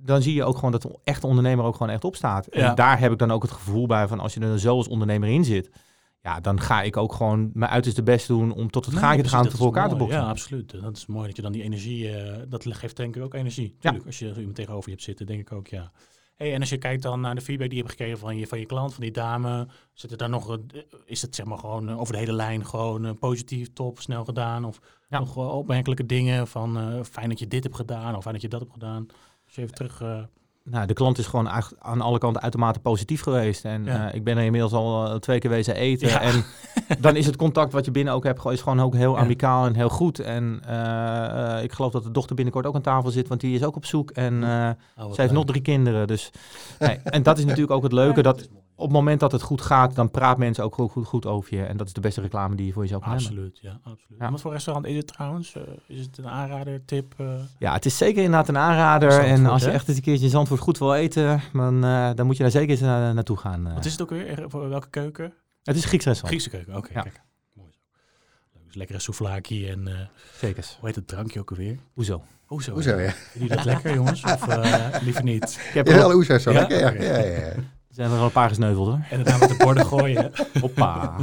dan 0.03 0.23
zie 0.23 0.35
je 0.35 0.45
ook 0.45 0.55
gewoon 0.55 0.73
dat 0.73 0.83
de 0.83 0.99
echte 1.05 1.27
ondernemer 1.27 1.65
ook 1.65 1.77
gewoon 1.77 1.93
echt 1.93 2.05
opstaat. 2.05 2.47
En 2.47 2.61
Ja. 2.61 2.75
daar 2.75 2.99
heb 2.99 3.13
ik 3.13 3.19
dan 3.19 3.31
ook 3.31 3.43
het 3.43 3.51
gevoel 3.51 3.87
bij 3.87 4.09
van 4.09 4.21
als 4.21 4.35
je 4.35 4.41
er 4.41 4.59
zo 4.61 4.77
als 4.77 4.89
ondernemer 4.89 5.29
in 5.29 5.45
zit. 5.45 5.71
Ja, 6.23 6.41
dan 6.41 6.61
ga 6.61 6.83
ik 6.83 6.97
ook 6.97 7.13
gewoon 7.13 7.51
mijn 7.55 7.71
uiterste 7.71 8.03
best 8.03 8.27
doen 8.27 8.53
om 8.53 8.71
tot 8.71 8.85
het 8.85 8.95
Nee, 8.95 9.03
gaatje 9.03 9.23
te 9.23 9.29
gaan 9.29 9.51
voor 9.51 9.67
elkaar 9.67 9.89
te 9.89 9.97
boksen. 9.97 10.21
Ja, 10.21 10.29
absoluut. 10.29 10.81
Dat 10.83 10.97
is 10.97 11.07
mooi 11.07 11.27
dat 11.27 11.37
je 11.37 11.43
dan 11.43 11.53
die 11.53 11.63
energie, 11.63 12.17
eh, 12.17 12.37
dat 12.49 12.67
geeft 12.69 12.97
denk 12.97 13.17
ik 13.17 13.23
ook 13.23 13.35
energie. 13.35 13.77
Tuurlijk, 13.81 14.07
als 14.07 14.19
je 14.19 14.35
iemand 14.37 14.55
tegenover 14.55 14.85
je 14.85 14.91
hebt 14.91 15.03
zitten, 15.03 15.27
denk 15.27 15.41
ik 15.41 15.53
ook, 15.53 15.67
ja. 15.67 15.93
Hey, 16.39 16.55
en 16.55 16.61
als 16.61 16.69
je 16.71 16.79
kijkt 16.79 17.03
dan 17.03 17.21
naar 17.21 17.35
de 17.35 17.41
feedback 17.41 17.69
die 17.69 17.77
je 17.79 17.83
hebt 17.85 17.97
gekregen 17.97 18.19
van 18.19 18.37
je, 18.37 18.47
van 18.47 18.59
je 18.59 18.67
klant, 18.67 18.93
van 18.95 19.03
die 19.03 19.13
dame, 19.13 19.67
zit 19.93 20.11
er 20.11 20.17
daar 20.17 20.29
nog, 20.29 20.49
een- 20.49 20.71
is 21.05 21.23
het 21.23 21.35
zeg 21.35 21.47
maar 21.47 21.59
gewoon 21.59 21.89
eh, 21.89 22.01
over 22.01 22.13
de 22.13 22.19
hele 22.19 22.33
lijn 22.33 22.67
gewoon 22.67 23.05
eh, 23.07 23.13
positief, 23.19 23.73
top, 23.73 24.01
snel 24.01 24.25
gedaan? 24.25 24.65
Of 24.65 24.81
Ja. 25.09 25.19
nog 25.19 25.37
opmerkelijke 25.37 26.07
dingen 26.07 26.47
van 26.49 26.79
eh, 26.79 27.03
fijn 27.03 27.29
dat 27.29 27.39
je 27.39 27.47
dit 27.49 27.63
hebt 27.63 27.77
gedaan 27.77 28.17
of 28.17 28.21
fijn 28.23 28.35
dat 28.35 28.43
je 28.43 28.49
dat 28.49 28.61
hebt 28.61 28.73
gedaan? 28.73 29.07
Als 29.47 29.55
je 29.55 29.63
even 29.63 29.75
terug... 29.75 30.01
eh, 30.01 30.23
Nou, 30.71 30.87
de 30.87 30.95
klant 30.95 31.19
is 31.19 31.27
gewoon 31.27 31.49
aan 31.79 32.01
alle 32.01 32.19
kanten 32.19 32.43
uitermate 32.43 32.79
positief 32.81 33.23
geweest. 33.23 33.65
En 33.65 33.85
Ja. 33.85 34.09
eh, 34.09 34.15
ik 34.15 34.25
ben 34.25 34.37
er 34.39 34.45
inmiddels 34.45 34.73
al 34.73 35.07
eh, 35.07 35.15
twee 35.15 35.39
keer 35.39 35.51
wezen 35.51 35.75
eten. 35.75 36.09
Ja. 36.09 36.21
En 36.21 36.45
dan 37.01 37.17
is 37.17 37.27
het 37.27 37.37
contact 37.37 37.73
wat 37.73 37.85
je 37.85 37.91
binnen 37.91 38.15
ook 38.15 38.25
hebt, 38.25 38.39
gewoon- 38.41 38.53
is 38.53 38.63
gewoon 38.63 38.81
ook 38.81 38.95
heel 38.95 39.15
Ja. 39.15 39.21
amicaal 39.21 39.67
en 39.67 39.75
heel 39.75 39.89
goed. 39.89 40.19
En 40.21 40.61
eh, 40.67 41.57
eh, 41.57 41.63
ik 41.63 41.73
geloof 41.73 41.93
dat 41.93 42.03
de 42.03 42.11
dochter 42.11 42.35
binnenkort 42.35 42.67
ook 42.67 42.75
aan 42.75 42.81
tafel 42.83 43.11
zit, 43.11 43.29
want 43.29 43.41
die 43.41 43.55
is 43.55 43.65
ook 43.65 43.77
op 43.77 43.85
zoek. 43.85 44.11
En 44.11 44.45
eh, 44.45 45.05
oh, 45.05 45.13
ze 45.13 45.21
heeft 45.21 45.33
nog 45.33 45.45
drie 45.45 45.63
kinderen. 45.63 46.07
Dus, 46.07 46.31
nee, 46.79 46.99
en 47.05 47.23
dat 47.23 47.39
is 47.39 47.45
natuurlijk 47.45 47.73
ook 47.73 47.83
het 47.83 47.93
leuke, 47.93 48.23
dat. 48.23 48.49
Op 48.79 48.85
het 48.85 48.93
moment 48.93 49.21
dat 49.21 49.33
het 49.33 49.43
goed 49.43 49.61
gaat, 49.61 49.95
dan 49.95 50.11
praat 50.11 50.39
mensen 50.39 50.65
ook 50.65 50.75
goed, 50.75 50.91
goed, 50.91 51.07
goed 51.07 51.27
over 51.27 51.55
je. 51.57 51.65
En 51.65 51.77
dat 51.77 51.87
is 51.87 51.93
de 51.93 52.01
beste 52.01 52.21
reclame 52.21 52.55
die 52.57 52.67
je 52.67 52.73
voor 52.73 52.83
jezelf 52.83 53.03
kan 53.03 53.11
hebben. 53.11 53.29
Absoluut, 53.29 53.59
ja, 53.63 53.71
absoluut. 53.83 54.19
Ja. 54.19 54.25
En 54.27 54.31
wat 54.33 54.41
voor 54.41 54.53
restaurant 54.53 54.87
is 54.87 54.97
het 54.97 55.07
trouwens? 55.07 55.55
Eh, 55.55 55.63
is 55.87 56.01
het 56.01 56.19
een 56.19 56.29
aanrader, 56.29 56.85
tip? 56.85 57.15
eh? 57.17 57.27
Ja, 57.59 57.73
het 57.73 57.85
is 57.87 57.97
zeker 57.97 58.23
inderdaad 58.23 58.49
een 58.49 58.57
aanrader. 58.57 59.13
Zandvoort, 59.13 59.39
en 59.39 59.47
als 59.47 59.63
je 59.63 59.69
hè? 59.69 59.75
echt 59.75 59.89
eens 59.89 59.97
een 59.97 60.03
keertje 60.03 60.25
in 60.25 60.31
Zandvoort 60.31 60.61
goed 60.61 60.79
wil 60.79 60.95
eten, 60.95 61.41
dan, 61.53 61.85
eh, 61.85 62.11
dan 62.15 62.27
moet 62.27 62.37
je 62.37 62.43
daar 62.43 62.53
zeker 62.53 62.71
eens 62.71 62.81
na- 62.81 63.13
naartoe 63.13 63.37
gaan. 63.37 63.67
eh. 63.67 63.75
Wat 63.75 63.85
is 63.85 63.93
het 63.93 64.03
ook 64.03 64.11
weer? 64.11 64.45
Voor 64.49 64.69
welke 64.69 64.89
keuken? 64.91 65.33
Het 65.63 65.77
is 65.77 65.83
een 65.83 65.89
Grieks 65.89 66.05
restaurant. 66.05 66.43
Griekse 66.43 66.51
keuken, 66.65 66.77
oké. 66.77 66.93
Ja. 66.95 67.03
kijk. 67.03 67.21
Mooi 67.55 67.71
zo. 67.73 67.79
Leuk, 68.55 68.65
dus 68.67 68.75
lekkere 68.75 68.99
souvlaki 68.99 69.69
en 69.69 69.89
eh, 69.89 69.95
Zeker. 70.39 70.65
hoe 70.79 70.87
heet 70.87 70.97
het 70.97 71.07
drankje 71.09 71.41
ook 71.41 71.51
alweer? 71.51 71.79
Hoezo? 71.95 72.23
Hoezo? 72.47 72.73
Hoezo, 72.73 72.99
ja? 73.01 73.11
Vind 73.11 73.49
je 73.51 73.57
dat 73.57 73.65
lekker, 73.65 73.95
jongens? 73.95 74.23
Of 74.25 74.49
eh, 74.49 74.87
liever 75.03 75.23
niet? 75.25 75.61
Ik 75.69 75.75
heb 75.75 75.87
Ja, 75.87 75.95
wel 75.97 76.15
oezes 76.15 76.43
zo 76.43 76.51
Ja? 76.53 76.59
lekker, 76.61 76.79
ja. 76.81 76.91
Ja, 77.13 77.19
ja, 77.25 77.39
ja. 77.47 77.53
Zijn 77.99 78.11
er 78.11 78.19
al 78.19 78.25
een 78.25 78.33
paar 78.33 78.49
gesneuveld 78.49 78.87
hoor. 78.87 79.01
En 79.11 79.23
daarna 79.23 79.39
met 79.39 79.49
de 79.49 79.65
borden 79.65 79.87
gooien. 79.87 80.33
Hoppa. 80.61 81.17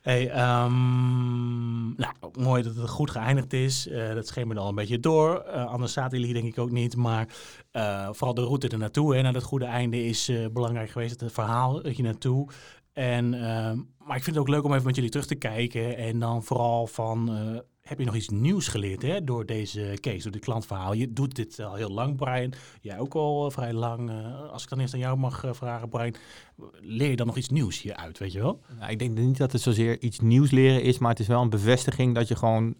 Hey, 0.00 0.30
ehm, 0.30 1.94
nou, 1.96 2.14
mooi 2.38 2.62
dat 2.62 2.76
het 2.76 2.88
goed 2.88 3.10
geëindigd 3.10 3.52
is. 3.52 3.88
Eh, 3.88 4.14
dat 4.14 4.26
schemerde 4.26 4.60
al 4.60 4.68
een 4.68 4.74
beetje 4.74 5.00
door. 5.00 5.38
Eh, 5.38 5.66
anders 5.66 5.92
zaten 5.92 6.18
jullie 6.18 6.34
denk 6.34 6.46
ik 6.46 6.58
ook 6.58 6.70
niet. 6.70 6.96
Maar 6.96 7.28
eh, 7.70 8.08
vooral 8.12 8.34
de 8.34 8.44
route 8.44 8.68
er 8.68 8.78
naartoe, 8.78 9.14
hè, 9.14 9.22
naar 9.22 9.32
dat 9.32 9.42
goede 9.42 9.64
einde, 9.64 10.04
is 10.04 10.32
belangrijk 10.52 10.90
geweest. 10.90 11.20
Het 11.20 11.32
verhaal 11.32 11.82
er 11.82 12.02
naartoe. 12.02 12.48
En, 12.92 13.34
ehm, 13.34 13.78
maar 13.98 14.16
ik 14.16 14.22
vind 14.22 14.36
het 14.36 14.38
ook 14.38 14.48
leuk 14.48 14.64
om 14.64 14.72
even 14.72 14.86
met 14.86 14.94
jullie 14.94 15.10
terug 15.10 15.26
te 15.26 15.34
kijken. 15.34 15.96
En 15.96 16.18
dan 16.18 16.44
vooral 16.44 16.86
van, 16.86 17.30
heb 17.86 17.98
je 17.98 18.04
nog 18.04 18.14
iets 18.14 18.28
nieuws 18.28 18.68
geleerd 18.68 19.02
hè, 19.02 19.24
door 19.24 19.46
deze 19.46 19.98
case, 20.00 20.22
door 20.22 20.32
dit 20.32 20.44
klantverhaal? 20.44 20.92
Je 20.92 21.12
doet 21.12 21.34
dit 21.34 21.60
al 21.60 21.74
heel 21.74 21.90
lang, 21.90 22.16
Brian. 22.16 22.52
Jij 22.80 22.98
ook 22.98 23.14
al 23.14 23.46
eh, 23.46 23.52
vrij 23.52 23.72
lang. 23.72 24.10
Eh, 24.10 24.50
als 24.50 24.62
ik 24.62 24.68
dan 24.68 24.78
eerst 24.78 24.94
aan 24.94 25.00
jou 25.00 25.16
mag 25.16 25.44
eh, 25.44 25.52
vragen, 25.52 25.88
Brian. 25.88 26.14
Leer 26.80 27.10
je 27.10 27.16
dan 27.16 27.26
nog 27.26 27.36
iets 27.36 27.48
nieuws 27.48 27.82
hieruit, 27.82 28.18
weet 28.18 28.32
je 28.32 28.40
wel? 28.40 28.60
Nou, 28.78 28.90
ik 28.90 28.98
denk 28.98 29.18
niet 29.18 29.36
dat 29.36 29.52
het 29.52 29.60
zozeer 29.60 30.00
iets 30.00 30.20
nieuws 30.20 30.50
leren 30.50 30.82
is, 30.82 30.98
maar 30.98 31.10
het 31.10 31.20
is 31.20 31.26
wel 31.26 31.42
een 31.42 31.50
bevestiging 31.50 32.14
dat 32.14 32.28
je 32.28 32.36
gewoon 32.36 32.76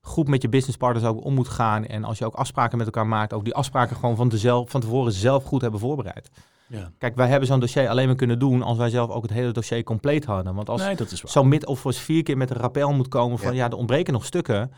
goed 0.00 0.28
met 0.28 0.42
je 0.42 0.48
businesspartners 0.48 1.06
ook 1.06 1.24
om 1.24 1.34
moet 1.34 1.48
gaan. 1.48 1.86
En 1.86 2.04
als 2.04 2.18
je 2.18 2.24
ook 2.24 2.34
afspraken 2.34 2.78
met 2.78 2.86
elkaar 2.86 3.06
maakt, 3.06 3.32
ook 3.32 3.44
die 3.44 3.54
afspraken 3.54 3.96
gewoon 3.96 4.16
van, 4.16 4.28
tezelf, 4.28 4.70
van 4.70 4.80
tevoren 4.80 5.12
zelf 5.12 5.44
goed 5.44 5.60
hebben 5.60 5.80
voorbereid. 5.80 6.30
Ja. 6.66 6.90
Kijk, 6.98 7.16
wij 7.16 7.28
hebben 7.28 7.48
zo'n 7.48 7.60
dossier 7.60 7.88
alleen 7.88 8.06
maar 8.06 8.16
kunnen 8.16 8.38
doen 8.38 8.62
als 8.62 8.78
wij 8.78 8.90
zelf 8.90 9.10
ook 9.10 9.22
het 9.22 9.32
hele 9.32 9.52
dossier 9.52 9.82
compleet 9.82 10.24
hadden. 10.24 10.54
Want 10.54 10.68
als 10.68 10.82
nee, 10.82 10.96
zo'n 11.08 11.48
mid-office 11.48 12.00
vier 12.00 12.22
keer 12.22 12.36
met 12.36 12.50
een 12.50 12.56
rappel 12.56 12.92
moet 12.92 13.08
komen 13.08 13.38
van 13.38 13.54
ja, 13.54 13.66
er 13.66 13.76
ontbreken 13.76 14.12
nog 14.12 14.24
stukken. 14.24 14.70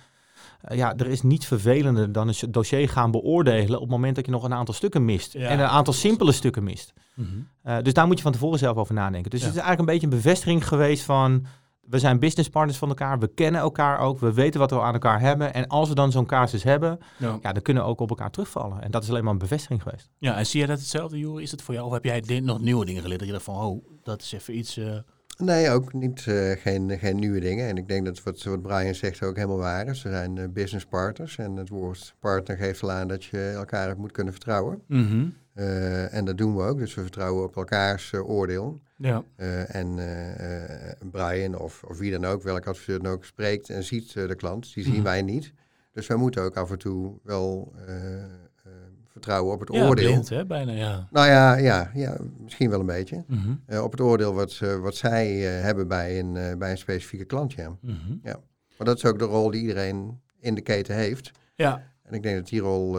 Eh, 0.61 0.77
ja, 0.77 0.97
er 0.97 1.07
is 1.07 1.23
niets 1.23 1.47
vervelender 1.47 2.13
dan 2.13 2.29
een 2.29 2.51
dossier 2.51 2.89
gaan 2.89 3.11
beoordelen 3.11 3.75
op 3.75 3.83
het 3.83 3.91
moment 3.91 4.17
dat 4.17 4.27
je 4.27 4.33
nog 4.33 4.45
een 4.45 4.55
aantal 4.55 4.75
stukken 4.75 5.05
mist. 5.05 5.33
Ja. 5.33 5.49
En 5.49 5.59
een 5.59 5.67
aantal 5.67 5.95
simpele 5.95 6.33
stukken 6.33 6.65
mist. 6.65 6.93
Mhm. 7.15 7.29
Eh, 7.63 7.77
dus 7.83 7.93
daar 7.93 8.07
moet 8.07 8.17
je 8.17 8.23
van 8.23 8.33
tevoren 8.33 8.59
zelf 8.59 8.77
over 8.77 8.95
nadenken. 8.95 9.31
Dus 9.31 9.41
het 9.41 9.55
is 9.55 9.61
eigenlijk 9.61 9.89
een 9.89 9.95
beetje 9.99 10.17
een 10.17 10.23
bevestiging 10.23 10.69
geweest 10.69 11.05
van... 11.05 11.47
we 11.89 11.99
zijn 11.99 12.19
businesspartners 12.19 12.79
van 12.79 12.89
elkaar, 12.89 13.19
we 13.19 13.29
kennen 13.35 13.61
elkaar 13.61 13.99
ook... 13.99 14.19
we 14.19 14.33
weten 14.33 14.61
wat 14.61 14.71
we 14.71 14.81
aan 14.81 14.93
elkaar 14.93 15.21
hebben. 15.21 15.55
En 15.55 15.67
als 15.67 15.89
we 15.89 15.95
dan 15.95 16.13
zo'n 16.13 16.27
casus 16.27 16.63
hebben, 16.63 16.99
Ja. 17.19 17.39
ja, 17.43 17.53
dan 17.53 17.63
kunnen 17.63 17.83
we 17.83 17.89
ook 17.89 18.01
op 18.01 18.09
elkaar 18.11 18.31
terugvallen. 18.31 18.83
En 18.83 18.91
dat 18.91 19.03
is 19.03 19.11
alleen 19.11 19.25
maar 19.25 19.33
een 19.33 19.39
bevestiging 19.39 19.83
geweest. 19.83 20.11
ja, 20.19 20.37
en 20.37 20.47
zie 20.47 20.59
jij 20.59 20.69
dat 20.69 20.79
hetzelfde, 20.79 21.19
Joeri? 21.19 21.43
Is 21.43 21.51
het 21.51 21.63
voor 21.63 21.75
jou? 21.75 21.87
Of 21.87 21.93
heb 21.93 22.05
jij 22.05 22.21
dit, 22.21 22.45
nog 22.45 22.61
nieuwe 22.61 22.85
dingen 22.85 23.01
geleerd? 23.03 23.19
Dat 23.19 23.29
je 23.29 23.35
dacht 23.35 23.47
van, 23.47 23.65
oh, 23.65 23.85
dat 24.03 24.23
is 24.23 24.33
even 24.33 24.59
iets... 24.59 24.77
eh, 24.77 24.97
Nee, 25.39 25.71
ook 25.71 25.93
niet, 25.93 26.27
eh, 26.27 26.51
geen, 26.51 26.99
geen 26.99 27.17
nieuwe 27.17 27.41
dingen. 27.41 27.69
En 27.69 27.77
ik 27.77 27.89
denk 27.89 28.05
dat 28.07 28.23
wat, 28.23 28.43
wat 28.43 28.63
Brian 28.63 28.95
zegt 28.95 29.23
ook 29.23 29.37
helemaal 29.37 29.57
waar 29.57 29.87
is. 29.87 30.01
Ze 30.01 30.09
zijn 30.11 30.39
eh, 30.39 30.49
business 30.49 30.87
partners. 30.87 31.39
En 31.39 31.57
het 31.57 31.69
woord 31.69 32.15
partner 32.21 32.57
geeft 32.57 32.83
al 32.83 32.91
aan 32.91 33.09
dat 33.09 33.25
je 33.25 33.53
elkaar 33.57 33.97
moet 33.99 34.13
kunnen 34.13 34.33
vertrouwen. 34.33 34.83
Eh, 35.57 36.15
en 36.15 36.25
dat 36.25 36.37
doen 36.39 36.57
we 36.57 36.63
ook. 36.63 36.79
Dus 36.79 36.95
we 36.95 37.01
vertrouwen 37.03 37.45
op 37.45 37.57
elkaars 37.57 38.13
eh, 38.13 38.29
oordeel. 38.29 38.79
Ja. 38.97 39.25
Eh, 39.37 39.75
en 39.75 39.99
Brian 41.11 41.59
of, 41.59 41.83
of 41.89 41.99
wie 41.99 42.11
dan 42.11 42.25
ook, 42.25 42.43
welke 42.43 42.69
adviseur 42.69 43.03
dan 43.03 43.13
ook, 43.13 43.25
spreekt 43.25 43.71
en 43.71 43.85
ziet 43.85 44.13
de 44.13 44.35
klant. 44.35 44.75
Die 44.75 44.85
zien 44.85 44.93
Mhm. 44.95 45.03
wij 45.03 45.23
niet. 45.23 45.53
Dus 45.93 46.07
wij 46.07 46.17
moeten 46.17 46.43
ook 46.43 46.57
af 46.57 46.71
en 46.71 46.79
toe 46.79 47.19
wel 47.23 47.73
vertrouwen 49.07 49.53
op 49.55 49.61
het 49.61 49.73
ja, 49.73 49.87
oordeel. 49.89 50.11
blind, 50.11 50.29
hè? 50.29 50.47
Bijna, 50.47 50.73
ja. 50.73 51.09
Nou 51.11 51.27
ja, 51.27 51.55
ja, 51.57 51.91
ja, 51.95 52.17
misschien 52.39 52.71
wel 52.71 52.81
een 52.81 52.87
beetje. 52.87 53.25
Mhm. 53.27 53.79
Op 53.83 53.91
het 53.91 54.01
oordeel 54.01 54.35
wat, 54.35 54.59
wat 54.81 54.95
zij 54.97 55.37
hebben 55.39 55.89
bij 55.89 56.19
een, 56.19 56.59
bij 56.59 56.71
een 56.71 56.79
specifieke 56.79 57.25
klant, 57.25 57.53
ja. 57.53 57.77
Mhm. 57.81 58.19
Maar 58.77 58.87
dat 58.87 58.97
is 58.97 59.05
ook 59.05 59.19
de 59.19 59.25
rol 59.25 59.51
die 59.51 59.61
iedereen 59.61 60.21
in 60.41 60.55
de 60.55 60.61
keten 60.61 60.95
heeft. 60.95 61.31
Ja. 61.55 61.83
En 62.03 62.15
ik 62.15 62.23
denk 62.23 62.37
dat 62.37 62.49
die 62.49 62.61
rol, 62.61 62.99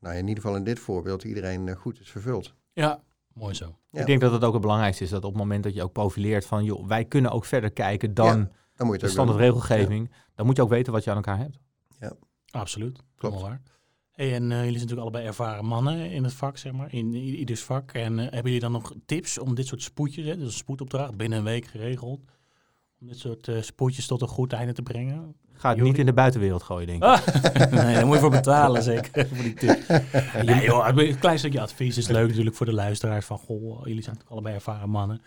nou 0.00 0.14
in 0.16 0.28
ieder 0.28 0.42
geval 0.42 0.56
in 0.56 0.64
dit 0.64 0.78
voorbeeld, 0.78 1.24
iedereen 1.24 1.68
eh, 1.68 1.76
goed 1.76 2.00
is 2.00 2.10
vervuld. 2.10 2.54
ja, 2.72 3.02
mooi 3.32 3.54
zo. 3.54 3.78
Ja. 3.90 4.00
Ik 4.00 4.06
denk 4.06 4.20
dat 4.20 4.32
het 4.32 4.44
ook 4.44 4.52
het 4.52 4.62
belangrijkste 4.62 5.04
is... 5.04 5.10
dat 5.10 5.24
op 5.24 5.30
het 5.32 5.40
moment 5.40 5.64
dat 5.64 5.74
je 5.74 5.82
ook 5.82 5.92
profileert 5.92 6.46
van... 6.46 6.64
joh, 6.64 6.86
wij 6.86 7.04
kunnen 7.04 7.30
ook 7.30 7.44
verder 7.44 7.70
kijken 7.70 8.14
dan 8.14 8.50
Dan 8.74 8.86
moet 8.86 8.94
je 9.00 9.00
de 9.00 9.06
het 9.06 9.18
ook 9.18 9.26
standaard 9.26 9.38
doen. 9.38 9.46
regelgeving. 9.46 10.10
Dan 10.34 10.46
moet 10.46 10.56
je 10.56 10.62
ook 10.62 10.68
weten 10.68 10.92
wat 10.92 11.04
je 11.04 11.10
aan 11.10 11.16
elkaar 11.16 11.38
hebt. 11.38 11.58
Absoluut. 12.50 12.98
Klopt. 13.16 13.40
Waar. 13.40 13.62
Hey, 14.12 14.34
en 14.34 14.42
eh, 14.42 14.48
jullie 14.48 14.62
zijn 14.62 14.72
natuurlijk 14.72 15.00
allebei 15.00 15.24
ervaren 15.26 15.64
mannen 15.64 16.10
in 16.10 16.24
het 16.24 16.32
vak, 16.32 16.56
zeg 16.56 16.72
maar, 16.72 16.92
in 16.94 17.14
i- 17.14 17.36
ieders 17.36 17.62
vak. 17.64 17.92
En 17.92 18.12
eh, 18.18 18.24
hebben 18.24 18.42
jullie 18.44 18.60
dan 18.60 18.72
nog 18.72 18.92
tips 19.06 19.38
om 19.38 19.54
dit 19.54 19.66
soort 19.66 19.82
spoedjes, 19.82 20.26
hè, 20.26 20.36
dus 20.36 20.44
een 20.46 20.52
spoedopdracht 20.52 21.16
binnen 21.16 21.38
een 21.38 21.44
week 21.44 21.66
geregeld, 21.66 22.20
om 23.00 23.06
dit 23.06 23.18
soort 23.18 23.48
eh, 23.48 23.62
spoedjes 23.62 24.06
tot 24.06 24.22
een 24.22 24.28
goed 24.28 24.52
einde 24.52 24.72
te 24.72 24.82
brengen? 24.82 25.36
Ga 25.56 25.68
het 25.68 25.80
niet 25.80 25.98
in 25.98 26.06
de 26.06 26.12
buitenwereld 26.12 26.62
gooien, 26.62 26.86
denk 26.86 27.02
ik. 27.02 27.08
Ah, 27.08 27.26
nee, 27.84 27.94
daar 27.94 28.06
moet 28.06 28.14
je 28.14 28.20
voor 28.20 28.30
betalen, 28.30 28.82
zeker. 28.82 29.26
voor 29.32 29.42
die 29.42 29.54
tip. 29.54 30.02
Nee, 30.44 30.64
joh, 30.64 30.88
een 30.94 31.18
klein 31.18 31.38
stukje 31.38 31.60
advies 31.60 31.96
is 31.96 32.08
leuk 32.08 32.28
natuurlijk 32.28 32.56
voor 32.56 32.66
de 32.66 32.72
luisteraars. 32.72 33.26
Van, 33.26 33.38
goh, 33.38 33.58
jullie 33.58 34.02
zijn 34.02 34.14
natuurlijk 34.14 34.30
allebei 34.30 34.54
ervaren 34.54 34.90
mannen. 34.90 35.22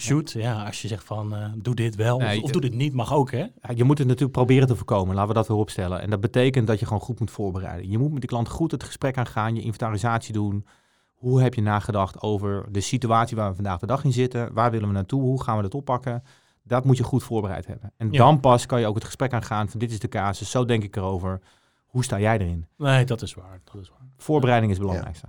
Shoot, 0.00 0.30
ja, 0.30 0.64
als 0.64 0.82
je 0.82 0.88
zegt 0.88 1.04
van, 1.04 1.34
eh, 1.34 1.50
doe 1.56 1.74
dit 1.74 1.94
wel 1.94 2.18
Nee, 2.18 2.36
of, 2.36 2.42
of 2.42 2.50
doe 2.50 2.60
dit 2.60 2.74
niet, 2.74 2.92
mag 2.92 3.12
ook, 3.12 3.30
hè? 3.30 3.46
Je 3.74 3.84
moet 3.84 3.98
het 3.98 4.06
natuurlijk 4.06 4.36
proberen 4.36 4.66
te 4.68 4.76
voorkomen, 4.76 5.14
laten 5.14 5.28
we 5.28 5.34
dat 5.34 5.48
weer 5.48 5.56
opstellen. 5.56 6.00
En 6.00 6.10
dat 6.10 6.20
betekent 6.20 6.66
dat 6.66 6.78
je 6.78 6.86
gewoon 6.86 7.00
goed 7.00 7.20
moet 7.20 7.30
voorbereiden. 7.30 7.90
Je 7.90 7.98
moet 7.98 8.12
met 8.12 8.20
de 8.20 8.26
klant 8.26 8.48
goed 8.48 8.70
het 8.70 8.84
gesprek 8.84 9.18
aangaan, 9.18 9.54
je 9.54 9.62
inventarisatie 9.62 10.32
doen. 10.32 10.66
hoe 11.14 11.42
heb 11.42 11.54
je 11.54 11.62
nagedacht 11.62 12.22
over 12.22 12.66
de 12.72 12.80
situatie 12.80 13.36
waar 13.36 13.48
we 13.48 13.54
vandaag 13.54 13.78
de 13.78 13.86
dag 13.86 14.04
in 14.04 14.12
zitten? 14.12 14.52
Waar 14.52 14.70
willen 14.70 14.88
we 14.88 14.94
naartoe? 14.94 15.22
Hoe 15.22 15.42
gaan 15.42 15.56
we 15.56 15.62
dat 15.62 15.74
oppakken? 15.74 16.22
Dat 16.66 16.84
moet 16.84 16.96
je 16.96 17.02
goed 17.02 17.22
voorbereid 17.22 17.66
hebben. 17.66 17.92
En 17.96 18.10
dan 18.10 18.40
pas 18.40 18.66
kan 18.66 18.80
je 18.80 18.86
ook 18.86 18.94
het 18.94 19.04
gesprek 19.04 19.32
aangaan 19.32 19.68
van 19.68 19.78
dit 19.78 19.90
is 19.90 19.98
de 19.98 20.08
casus, 20.08 20.50
zo 20.50 20.64
denk 20.64 20.82
ik 20.82 20.96
erover. 20.96 21.40
Hoe 21.86 22.04
sta 22.04 22.20
jij 22.20 22.38
erin? 22.38 22.66
Nee, 22.76 23.04
dat 23.04 23.22
is 23.22 23.34
waar. 23.34 23.60
Dat 23.64 23.82
is 23.82 23.88
waar. 23.88 24.08
Voorbereiding 24.16 24.72
is 24.72 24.78
het 24.78 24.86
belangrijkste. 24.86 25.26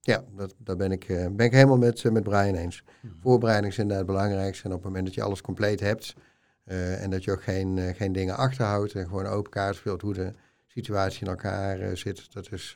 Ja, 0.00 0.24
dat, 0.36 0.54
daar 0.58 0.76
ben 0.76 0.92
ik, 0.92 1.08
uh, 1.08 1.26
ben 1.30 1.46
ik 1.46 1.52
helemaal 1.52 1.78
met, 1.78 2.02
uh, 2.02 2.12
met 2.12 2.22
Brian 2.22 2.54
eens. 2.54 2.84
Hmm. 3.00 3.14
Voorbereiding 3.20 3.72
is 3.72 3.78
inderdaad 3.78 4.06
het 4.06 4.16
belangrijkste. 4.16 4.64
En 4.64 4.70
op 4.70 4.76
het 4.76 4.86
moment 4.86 5.06
dat 5.06 5.14
je 5.14 5.22
alles 5.22 5.40
compleet 5.40 5.80
hebt 5.80 6.14
uh, 6.64 7.02
en 7.02 7.10
dat 7.10 7.24
je 7.24 7.32
ook 7.32 7.42
geen, 7.42 7.94
geen 7.94 8.12
dingen 8.12 8.36
achterhoudt 8.36 8.94
en 8.94 9.06
gewoon 9.06 9.26
open 9.26 9.50
kaart 9.50 9.76
speelt 9.76 10.02
hoe 10.02 10.14
de 10.14 10.34
situatie 10.66 11.20
in 11.20 11.28
elkaar 11.28 11.96
zit, 11.96 12.32
dat 12.32 12.52
is, 12.52 12.74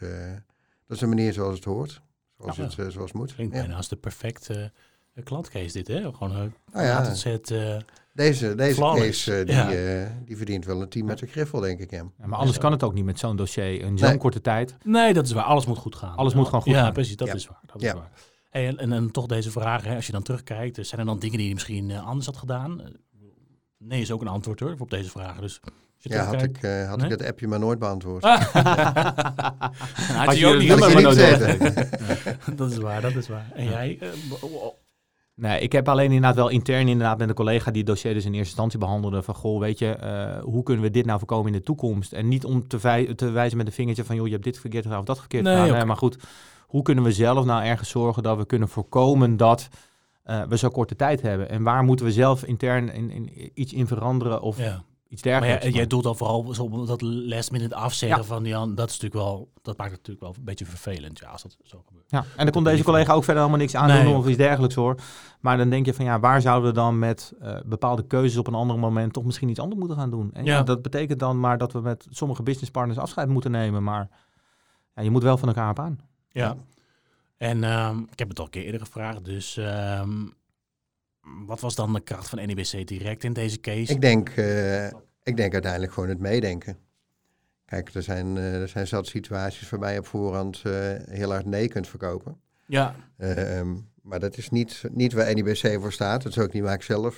dat 0.87 0.97
is 0.97 1.01
een 1.01 1.09
manier 1.09 1.33
zoals 1.33 1.55
het 1.55 1.65
hoort. 1.65 2.03
Zoals, 2.39 2.57
ja, 2.57 2.63
het, 2.63 2.73
zoals 2.73 2.95
het 2.95 3.13
moet. 3.13 3.35
Klinkt 3.35 3.53
bijna 3.53 3.77
als 3.77 3.89
de 3.89 3.97
perfecte 3.97 4.73
klantcase 5.25 5.73
dit, 5.73 5.89
hè? 5.89 6.13
Gewoon 6.13 6.37
een 6.37 6.55
oh, 6.75 6.83
ja. 6.83 7.15
Deze, 8.13 8.55
deze 8.55 8.81
case 8.81 9.45
uh, 9.45 9.47
die, 9.47 10.01
uh, 10.01 10.07
die 10.25 10.37
verdient 10.37 10.65
wel 10.65 10.83
een 10.83 10.89
team 10.89 11.07
met 11.07 11.19
de 11.19 11.27
griffel, 11.27 11.61
denk 11.61 11.81
ik. 11.81 11.91
Ja. 11.91 12.05
maar 12.25 12.39
anders 12.39 12.59
kan 12.59 12.73
het 12.73 12.83
ook 12.83 12.95
niet 12.95 13.05
met 13.05 13.19
zo'n 13.19 13.37
dossier 13.37 13.81
in 13.81 13.99
zo'n 13.99 14.19
korte 14.19 14.41
tijd. 14.41 14.77
Nee, 14.85 15.13
dat 15.13 15.25
is 15.25 15.33
waar. 15.33 15.45
Alles 15.45 15.67
moet 15.67 15.79
goed 15.79 15.97
gaan. 15.97 16.17
Alles 16.17 16.35
moet 16.35 16.47
gewoon 16.47 16.63
goed 16.63 16.73
gaan. 16.73 16.85
Ja, 16.85 16.91
precies. 16.91 17.17
Dat 17.17 17.35
is 17.35 17.47
waar. 17.47 17.61
Dat 17.67 17.83
is 17.83 17.93
waar. 17.93 18.11
en, 18.51 18.79
en, 18.79 18.93
en, 18.93 19.11
toch 19.11 19.27
deze 19.27 19.51
vraag, 19.51 19.85
hè, 19.85 19.95
als 19.95 20.07
je 20.07 20.13
dan 20.13 20.23
terugkijkt, 20.23 20.87
zijn 20.87 21.01
er 21.01 21.07
dan 21.07 21.19
dingen 21.19 21.39
die 21.39 21.49
je 21.49 21.55
misschien 21.55 21.89
uh, 21.89 22.07
anders 22.07 22.27
had 22.27 22.37
gedaan? 22.37 22.83
Nee 23.79 24.01
is 24.01 24.11
ook 24.11 24.21
een 24.21 24.29
antwoord 24.29 24.61
hoor, 24.61 24.75
op 24.79 24.91
deze 24.91 25.11
vraag. 25.11 25.41
Dus 25.41 25.61
ja, 25.97 26.25
had, 26.25 26.43
ik, 26.43 26.63
uh, 26.63 26.89
had 26.89 26.97
nee? 26.97 27.11
ik 27.11 27.19
het 27.19 27.29
appje 27.29 27.47
maar 27.49 27.59
nooit 27.59 27.79
beantwoord. 27.79 28.25
had 30.25 30.39
je 30.39 30.47
ook 30.47 30.59
niet 30.59 30.79
maar 30.79 30.93
Dat 32.57 32.71
is 32.71 32.77
waar, 32.77 33.01
dat 33.01 33.15
is 33.15 33.29
waar. 33.29 33.51
En 33.55 33.65
jij? 33.65 33.99
Nee, 35.35 35.61
ik 35.61 35.73
heb 35.73 35.89
alleen 35.89 36.07
inderdaad 36.07 36.35
wel 36.35 36.49
intern 36.49 36.89
inderdaad 36.89 37.19
met 37.19 37.29
een 37.29 37.35
collega 37.35 37.71
die 37.71 37.81
het 37.81 37.91
dossier 37.91 38.15
dus 38.15 38.25
in 38.25 38.33
eerste 38.33 38.47
instantie 38.47 38.79
behandelde. 38.79 39.23
Van 39.23 39.35
goh, 39.35 39.61
weet 39.61 39.79
je, 39.79 39.97
uh, 40.03 40.43
hoe 40.43 40.63
kunnen 40.63 40.85
we 40.85 40.91
dit 40.91 41.07
nou 41.07 41.19
voorkomen 41.19 41.47
in 41.47 41.59
de 41.59 41.65
toekomst? 41.65 42.13
En 42.13 42.29
niet 42.29 42.45
om 42.45 42.69
te, 42.69 43.13
te 43.17 43.31
wijzen 43.31 43.57
met 43.57 43.67
een 43.67 43.73
vingertje 43.73 44.05
van 44.05 44.17
joh, 44.17 44.27
je 44.27 44.33
hebt 44.33 44.45
dit 44.45 44.59
verkeerd 44.59 44.85
gedaan 44.85 44.99
of 44.99 45.05
dat 45.05 45.19
verkeerd 45.19 45.45
nee, 45.45 45.57
gedaan. 45.57 45.77
Nee, 45.77 45.85
maar 45.85 45.97
goed, 45.97 46.17
hoe 46.67 46.83
kunnen 46.83 47.05
we 47.05 47.13
zelf 47.13 47.45
nou 47.45 47.65
ergens 47.65 47.89
zorgen 47.89 48.23
dat 48.23 48.37
we 48.37 48.47
kunnen 48.47 48.69
voorkomen 48.69 49.37
dat 49.37 49.69
uh, 50.27 50.43
we 50.43 50.57
zo 50.57 50.69
korte 50.69 50.97
tijd 50.97 51.23
hebben? 51.23 51.49
En 51.49 51.63
waar 51.63 51.83
moeten 51.83 52.07
we 52.07 52.13
zelf 52.13 52.45
intern 52.45 52.93
in, 52.93 53.11
in 53.11 53.51
iets 53.55 53.73
in 53.73 53.87
veranderen 53.87 54.43
of 54.43 54.59
ja 54.59 54.83
iets 55.13 55.23
dergelijks. 55.23 55.65
Maar 55.65 55.75
jij 55.75 55.87
doet 55.87 56.03
dan 56.03 56.17
vooral 56.17 56.55
zo 56.55 56.85
dat 56.85 57.03
last 57.03 57.51
minute 57.51 57.75
afzeggen 57.75 58.25
van 58.25 58.45
Jan. 58.45 58.75
Dat 58.75 58.91
is 58.91 59.01
natuurlijk 59.01 59.25
wel, 59.25 59.53
dat 59.63 59.77
maakt 59.77 59.91
het 59.91 59.99
natuurlijk 59.99 60.27
wel 60.27 60.35
een 60.39 60.45
beetje 60.45 60.65
vervelend, 60.65 61.19
ja, 61.19 61.29
als 61.29 61.43
dat 61.43 61.57
zo 61.63 61.83
gebeurt. 61.87 62.11
Ja, 62.11 62.25
en 62.37 62.45
dan 62.45 62.51
kon 62.51 62.65
deze 62.65 62.83
collega 62.83 63.13
ook 63.13 63.25
verder 63.25 63.43
helemaal 63.43 63.63
niks 63.63 63.75
aan 63.75 64.05
doen 64.05 64.15
of 64.15 64.27
iets 64.27 64.37
dergelijks 64.37 64.75
hoor. 64.75 65.01
Maar 65.41 65.57
dan 65.57 65.71
denk 65.71 65.87
je 65.87 65.95
van 65.95 66.05
ja, 66.05 66.21
waar 66.21 66.41
zouden 66.41 66.69
we 66.69 66.75
dan 66.75 66.99
met 66.99 67.33
uh, 67.43 67.57
bepaalde 67.65 68.07
keuzes 68.07 68.39
op 68.39 68.47
een 68.47 68.55
ander 68.55 68.79
moment 68.79 69.13
toch 69.13 69.25
misschien 69.25 69.49
iets 69.49 69.61
anders 69.61 69.79
moeten 69.79 69.99
gaan 69.99 70.11
doen? 70.11 70.31
En 70.33 70.45
ja. 70.45 70.63
dat 70.63 70.83
betekent 70.83 71.19
dan 71.19 71.41
maar 71.41 71.59
dat 71.59 71.73
we 71.73 71.81
met 71.81 72.07
sommige 72.11 72.43
businesspartners 72.43 72.99
afscheid 72.99 73.29
moeten 73.29 73.51
nemen, 73.51 73.83
maar 73.83 74.09
ja, 74.95 75.03
je 75.03 75.11
moet 75.11 75.23
wel 75.23 75.37
van 75.37 75.49
elkaar 75.49 75.71
op 75.71 75.79
aan. 75.79 75.99
Ja. 76.29 76.57
En 77.37 77.65
um, 77.65 78.09
ik 78.11 78.19
heb 78.19 78.29
het 78.29 78.39
al 78.39 78.45
een 78.45 78.51
keer 78.51 78.65
eerder 78.65 78.81
gevraagd, 78.81 79.25
dus 79.25 79.57
um, 79.57 80.33
wat 81.47 81.61
was 81.61 81.75
dan 81.75 81.93
de 81.93 82.01
kracht 82.01 82.29
van 82.29 82.47
NEBC 82.47 82.87
direct 82.87 83.25
in 83.25 83.33
deze 83.33 83.61
case? 83.61 83.93
Ik 83.93 84.01
denk, 84.01 84.37
uh, 84.37 84.87
ik 85.23 85.37
denk 85.37 85.53
uiteindelijk 85.53 85.93
gewoon 85.93 86.09
het 86.09 86.19
meedenken. 86.19 86.77
Kijk, 87.65 87.95
er 87.95 88.03
zijn, 88.03 88.37
uh, 88.37 88.61
er 88.61 88.69
zijn 88.69 88.87
zat 88.87 89.07
situaties 89.07 89.71
waarbij 89.71 89.93
je 89.93 89.99
op 89.99 90.07
voorhand 90.07 90.63
uh, 90.67 90.73
heel 91.05 91.31
hard 91.31 91.47
nee 91.47 91.69
kunt 91.69 91.89
verkopen. 91.89 92.41
Ja. 92.67 92.95
Um, 93.19 93.91
maar 94.03 94.21
dat 94.21 94.37
is 94.37 94.51
niet, 94.51 94.83
niet 94.91 95.13
waar 95.13 95.35
NIBC 95.35 95.81
voor 95.81 95.93
staat. 95.93 96.23
Dat 96.23 96.33
is 96.33 96.39
ook 96.39 96.53
niet 96.53 96.63
waar 96.63 96.75
ik 96.75 96.83
zelf 96.83 97.15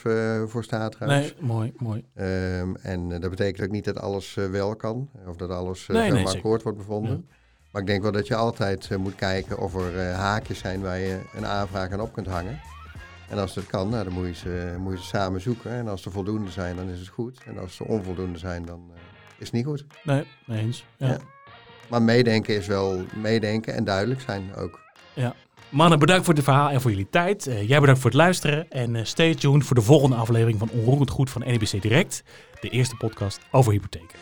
voor 0.47 0.65
sta 0.65 0.89
trouwens. 0.89 1.35
Nee, 1.35 1.47
mooi, 1.47 1.73
mooi. 1.77 2.05
Um, 2.15 2.77
en 2.77 3.09
dat 3.09 3.31
betekent 3.31 3.67
ook 3.67 3.73
niet 3.73 3.85
dat 3.85 3.99
alles 3.99 4.35
wel 4.35 4.77
kan. 4.77 5.11
Of 5.27 5.37
dat 5.37 5.51
alles 5.51 5.87
nee, 5.87 6.11
nee, 6.11 6.27
akkoord 6.27 6.63
wordt 6.63 6.79
bevonden. 6.79 7.27
Ja. 7.29 7.35
Maar 7.71 7.81
ik 7.81 7.89
denk 7.89 8.03
wel 8.03 8.13
dat 8.13 8.27
je 8.27 8.35
altijd 8.35 8.97
moet 8.97 9.15
kijken 9.15 9.59
of 9.59 9.75
er 9.75 10.13
haakjes 10.13 10.59
zijn 10.59 10.81
waar 10.81 10.99
je 10.99 11.21
een 11.35 11.47
aanvraag 11.47 11.91
aan 11.91 12.01
op 12.01 12.13
kunt 12.13 12.27
hangen. 12.27 12.61
En 13.29 13.39
als 13.39 13.55
dat 13.55 13.67
kan, 13.67 13.89
nou, 13.89 14.05
dan 14.05 14.13
moet 14.13 14.27
je, 14.27 14.35
ze, 14.35 14.75
moet 14.79 14.93
je 14.93 14.99
ze 14.99 15.05
samen 15.05 15.41
zoeken. 15.41 15.71
En 15.71 15.89
als 15.89 16.05
er 16.05 16.11
voldoende 16.11 16.51
zijn, 16.51 16.77
dan 16.77 16.89
is 16.89 16.99
het 16.99 17.09
goed. 17.09 17.41
En 17.47 17.59
als 17.59 17.81
er 17.81 17.87
onvoldoende 17.87 18.39
zijn, 18.39 18.65
dan 18.65 18.81
uh, 18.91 18.97
is 19.39 19.47
het 19.47 19.53
niet 19.53 19.65
goed. 19.65 19.85
Nee, 20.03 20.25
eens. 20.49 20.85
Ja. 20.97 21.07
ja. 21.07 21.19
Maar 21.89 22.03
meedenken 22.03 22.57
is 22.57 22.67
wel 22.67 23.05
meedenken 23.15 23.75
en 23.75 23.85
duidelijk 23.85 24.21
zijn 24.21 24.55
ook. 24.55 24.81
Ja. 25.13 25.35
Mannen, 25.69 25.99
bedankt 25.99 26.25
voor 26.25 26.35
het 26.35 26.45
verhaal 26.45 26.71
en 26.71 26.81
voor 26.81 26.91
jullie 26.91 27.11
tijd. 27.11 27.47
Uh, 27.47 27.69
jij 27.69 27.81
bedankt 27.81 28.01
voor 28.01 28.11
het 28.11 28.19
luisteren. 28.19 28.71
En 28.71 28.95
uh, 28.95 29.05
stay 29.05 29.35
tuned 29.35 29.65
voor 29.65 29.77
de 29.77 29.83
volgende 29.83 30.17
aflevering 30.17 30.59
van 30.59 30.71
Onroerend 30.71 31.11
Goed 31.11 31.31
van 31.31 31.43
NBC 31.47 31.83
Direct. 31.83 32.23
De 32.61 32.69
eerste 32.69 32.97
podcast 32.97 33.41
over 33.51 33.73
hypotheken. 33.73 34.19